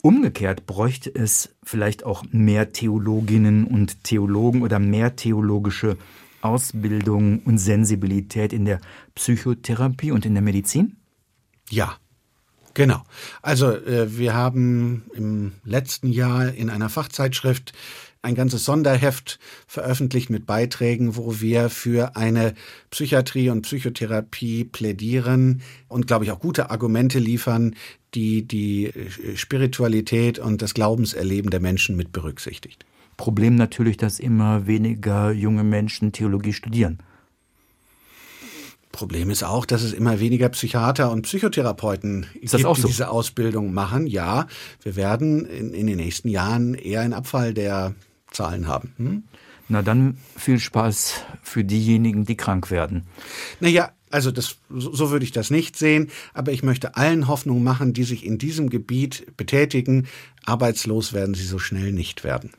Umgekehrt 0.01 0.65
bräuchte 0.65 1.13
es 1.13 1.55
vielleicht 1.63 2.05
auch 2.05 2.23
mehr 2.31 2.73
Theologinnen 2.73 3.65
und 3.65 4.03
Theologen 4.03 4.61
oder 4.61 4.77
mehr 4.77 5.15
theologische 5.15 5.97
Ausbildung 6.41 7.39
und 7.39 7.57
Sensibilität 7.57 8.51
in 8.51 8.65
der 8.65 8.81
Psychotherapie 9.15 10.11
und 10.11 10.25
in 10.25 10.33
der 10.33 10.43
Medizin? 10.43 10.97
Ja, 11.69 11.97
Genau. 12.73 13.03
Also 13.41 13.71
äh, 13.71 14.17
wir 14.17 14.33
haben 14.33 15.05
im 15.13 15.53
letzten 15.63 16.07
Jahr 16.11 16.51
in 16.51 16.69
einer 16.69 16.89
Fachzeitschrift 16.89 17.73
ein 18.23 18.35
ganzes 18.35 18.63
Sonderheft 18.65 19.37
veröffentlicht 19.67 20.29
mit 20.29 20.45
Beiträgen, 20.45 21.17
wo 21.17 21.41
wir 21.41 21.69
für 21.69 22.15
eine 22.15 22.55
Psychiatrie 22.89 23.49
und 23.49 23.63
Psychotherapie 23.63 24.63
plädieren 24.63 25.61
und, 25.89 26.07
glaube 26.07 26.25
ich, 26.25 26.31
auch 26.31 26.39
gute 26.39 26.71
Argumente 26.71 27.19
liefern, 27.19 27.75
die 28.15 28.47
die 28.47 28.91
Spiritualität 29.35 30.39
und 30.39 30.61
das 30.61 30.73
Glaubenserleben 30.73 31.51
der 31.51 31.59
Menschen 31.59 31.97
mit 31.97 32.13
berücksichtigt. 32.13 32.85
Problem 33.17 33.55
natürlich, 33.55 33.97
dass 33.97 34.19
immer 34.19 34.67
weniger 34.67 35.31
junge 35.31 35.63
Menschen 35.63 36.13
Theologie 36.13 36.53
studieren. 36.53 36.99
Problem 38.93 39.31
ist 39.31 39.43
auch, 39.43 39.65
dass 39.65 39.81
es 39.81 39.91
immer 39.91 40.19
weniger 40.19 40.49
Psychiater 40.49 41.11
und 41.11 41.23
Psychotherapeuten 41.23 42.27
gibt, 42.33 42.53
die 42.53 42.57
so? 42.61 42.87
diese 42.87 43.09
Ausbildung 43.09 43.73
machen. 43.73 44.05
Ja, 44.05 44.47
wir 44.83 44.95
werden 44.95 45.45
in, 45.45 45.73
in, 45.73 45.87
den 45.87 45.97
nächsten 45.97 46.29
Jahren 46.29 46.75
eher 46.75 47.01
einen 47.01 47.13
Abfall 47.13 47.55
der 47.55 47.95
Zahlen 48.33 48.67
haben. 48.67 48.93
Hm? 48.97 49.23
Na 49.69 49.81
dann 49.81 50.17
viel 50.35 50.59
Spaß 50.59 51.21
für 51.41 51.63
diejenigen, 51.63 52.25
die 52.25 52.35
krank 52.35 52.69
werden. 52.69 53.03
Naja, 53.59 53.91
also 54.11 54.29
das, 54.29 54.57
so 54.69 55.09
würde 55.09 55.25
ich 55.25 55.31
das 55.31 55.49
nicht 55.49 55.75
sehen, 55.75 56.11
aber 56.33 56.51
ich 56.51 56.61
möchte 56.61 56.95
allen 56.95 57.27
Hoffnung 57.27 57.63
machen, 57.63 57.93
die 57.93 58.03
sich 58.03 58.25
in 58.25 58.37
diesem 58.37 58.69
Gebiet 58.69 59.35
betätigen. 59.37 60.07
Arbeitslos 60.45 61.13
werden 61.13 61.33
sie 61.33 61.45
so 61.45 61.57
schnell 61.57 61.91
nicht 61.91 62.23
werden. 62.23 62.51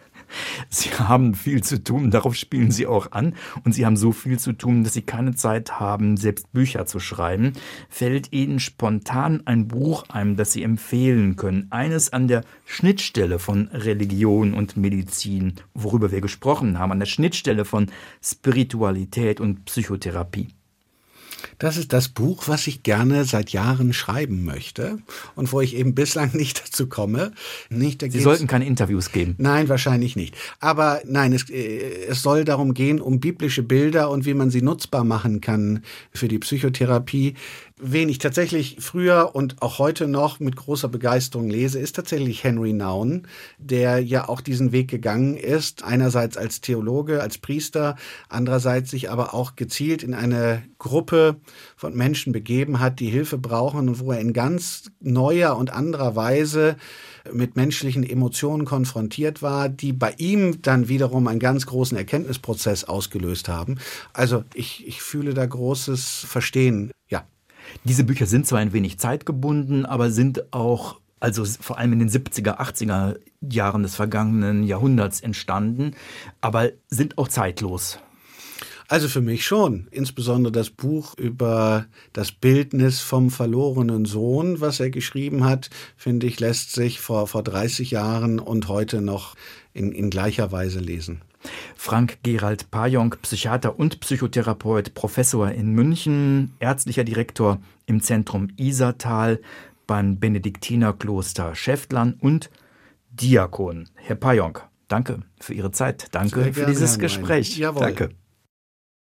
Sie 0.68 0.90
haben 0.90 1.34
viel 1.34 1.62
zu 1.62 1.82
tun, 1.82 2.10
darauf 2.10 2.34
spielen 2.34 2.70
Sie 2.70 2.86
auch 2.86 3.12
an. 3.12 3.34
Und 3.64 3.72
Sie 3.72 3.86
haben 3.86 3.96
so 3.96 4.12
viel 4.12 4.38
zu 4.38 4.52
tun, 4.52 4.84
dass 4.84 4.94
Sie 4.94 5.02
keine 5.02 5.34
Zeit 5.34 5.80
haben, 5.80 6.16
selbst 6.16 6.52
Bücher 6.52 6.86
zu 6.86 7.00
schreiben. 7.00 7.52
Fällt 7.88 8.32
Ihnen 8.32 8.60
spontan 8.60 9.42
ein 9.46 9.68
Buch 9.68 10.04
ein, 10.08 10.36
das 10.36 10.52
Sie 10.52 10.62
empfehlen 10.62 11.36
können? 11.36 11.68
Eines 11.70 12.12
an 12.12 12.28
der 12.28 12.44
Schnittstelle 12.64 13.38
von 13.38 13.68
Religion 13.68 14.54
und 14.54 14.76
Medizin, 14.76 15.54
worüber 15.74 16.10
wir 16.10 16.20
gesprochen 16.20 16.78
haben, 16.78 16.92
an 16.92 17.00
der 17.00 17.06
Schnittstelle 17.06 17.64
von 17.64 17.90
Spiritualität 18.22 19.40
und 19.40 19.64
Psychotherapie. 19.64 20.48
Das 21.58 21.76
ist 21.76 21.92
das 21.92 22.08
Buch, 22.08 22.44
was 22.46 22.66
ich 22.66 22.82
gerne 22.82 23.24
seit 23.24 23.50
Jahren 23.50 23.92
schreiben 23.92 24.44
möchte 24.44 24.98
und 25.34 25.52
wo 25.52 25.60
ich 25.60 25.76
eben 25.76 25.94
bislang 25.94 26.30
nicht 26.36 26.64
dazu 26.64 26.88
komme. 26.88 27.32
Nicht, 27.70 28.02
Sie 28.02 28.20
sollten 28.20 28.46
keine 28.46 28.66
Interviews 28.66 29.12
geben. 29.12 29.34
Nein, 29.38 29.68
wahrscheinlich 29.68 30.16
nicht. 30.16 30.36
Aber 30.60 31.00
nein, 31.06 31.32
es, 31.32 31.48
äh, 31.50 32.06
es 32.08 32.22
soll 32.22 32.44
darum 32.44 32.74
gehen, 32.74 33.00
um 33.00 33.20
biblische 33.20 33.62
Bilder 33.62 34.10
und 34.10 34.26
wie 34.26 34.34
man 34.34 34.50
sie 34.50 34.62
nutzbar 34.62 35.04
machen 35.04 35.40
kann 35.40 35.82
für 36.12 36.28
die 36.28 36.38
Psychotherapie. 36.38 37.34
Wen 37.80 38.08
ich 38.08 38.18
tatsächlich 38.18 38.76
früher 38.78 39.34
und 39.34 39.60
auch 39.60 39.80
heute 39.80 40.06
noch 40.06 40.38
mit 40.38 40.54
großer 40.54 40.88
Begeisterung 40.88 41.50
lese, 41.50 41.80
ist 41.80 41.96
tatsächlich 41.96 42.44
Henry 42.44 42.72
Nouwen, 42.72 43.26
der 43.58 43.98
ja 43.98 44.28
auch 44.28 44.40
diesen 44.40 44.70
Weg 44.70 44.88
gegangen 44.88 45.37
ist, 45.37 45.82
einerseits 45.82 46.37
als 46.37 46.60
Theologe, 46.60 47.20
als 47.20 47.38
Priester, 47.38 47.96
andererseits 48.28 48.92
sich 48.92 49.10
aber 49.10 49.34
auch 49.34 49.56
gezielt 49.56 50.04
in 50.04 50.14
eine 50.14 50.62
Gruppe 50.78 51.40
von 51.76 51.96
Menschen 51.96 52.32
begeben 52.32 52.78
hat, 52.78 53.00
die 53.00 53.10
Hilfe 53.10 53.38
brauchen 53.38 53.88
und 53.88 53.98
wo 53.98 54.12
er 54.12 54.20
in 54.20 54.32
ganz 54.32 54.92
neuer 55.00 55.56
und 55.56 55.72
anderer 55.72 56.14
Weise 56.14 56.76
mit 57.32 57.56
menschlichen 57.56 58.04
Emotionen 58.08 58.66
konfrontiert 58.66 59.42
war, 59.42 59.68
die 59.68 59.92
bei 59.92 60.14
ihm 60.18 60.62
dann 60.62 60.87
wiederum 60.87 61.26
einen 61.26 61.40
ganz 61.40 61.66
großen 61.66 61.98
Erkenntnisprozess 61.98 62.84
ausgelöst 62.84 63.48
haben. 63.48 63.78
Also 64.12 64.44
ich, 64.54 64.87
ich 64.87 65.02
fühle 65.02 65.34
da 65.34 65.44
großes 65.44 66.24
Verstehen. 66.28 66.92
Ja. 67.08 67.26
Diese 67.85 68.05
Bücher 68.05 68.27
sind 68.27 68.46
zwar 68.46 68.61
ein 68.61 68.72
wenig 68.72 68.98
zeitgebunden, 68.98 69.87
aber 69.87 70.11
sind 70.11 70.53
auch 70.53 71.00
also 71.24 71.44
vor 71.46 71.79
allem 71.79 71.94
in 71.94 72.00
den 72.00 72.11
70er, 72.11 72.59
80er 72.59 73.16
Jahren 73.40 73.83
des 73.83 73.94
vergangenen 73.94 74.62
Jahrhunderts 74.62 75.20
entstanden, 75.20 75.92
aber 76.42 76.70
sind 76.88 77.16
auch 77.16 77.29
zeitlos. 77.29 77.98
Also 78.88 79.09
für 79.09 79.22
mich 79.22 79.46
schon. 79.46 79.88
Insbesondere 79.90 80.53
das 80.53 80.68
Buch 80.68 81.14
über 81.16 81.87
das 82.12 82.33
Bildnis 82.33 83.00
vom 83.00 83.31
verlorenen 83.31 84.05
Sohn, 84.05 84.61
was 84.61 84.79
er 84.79 84.90
geschrieben 84.90 85.44
hat, 85.44 85.70
finde 85.96 86.27
ich, 86.27 86.38
lässt 86.40 86.72
sich 86.72 87.00
vor, 87.00 87.27
vor 87.27 87.42
30 87.42 87.90
Jahren 87.90 88.38
und 88.38 88.68
heute 88.68 89.00
noch 89.00 89.35
in, 89.74 89.92
in 89.92 90.08
gleicher 90.08 90.50
Weise 90.52 90.78
lesen. 90.78 91.20
Frank 91.76 92.18
Gerald 92.22 92.70
Pajong, 92.70 93.16
Psychiater 93.20 93.78
und 93.78 94.00
Psychotherapeut, 94.00 94.94
Professor 94.94 95.50
in 95.50 95.72
München, 95.72 96.54
ärztlicher 96.58 97.04
Direktor 97.04 97.60
im 97.84 98.00
Zentrum 98.00 98.48
Isertal 98.56 99.40
beim 99.87 100.18
Benediktinerkloster 100.18 101.54
Schäftlern 101.54 102.14
und 102.18 102.50
Diakon. 103.10 103.88
Herr 103.96 104.16
Pajong, 104.16 104.60
danke 104.88 105.20
für 105.38 105.52
Ihre 105.52 105.70
Zeit. 105.70 106.08
Danke 106.12 106.52
für 106.54 106.64
dieses 106.64 106.98
Gespräch. 106.98 107.58
Jawohl. 107.58 107.82
Danke. 107.82 108.10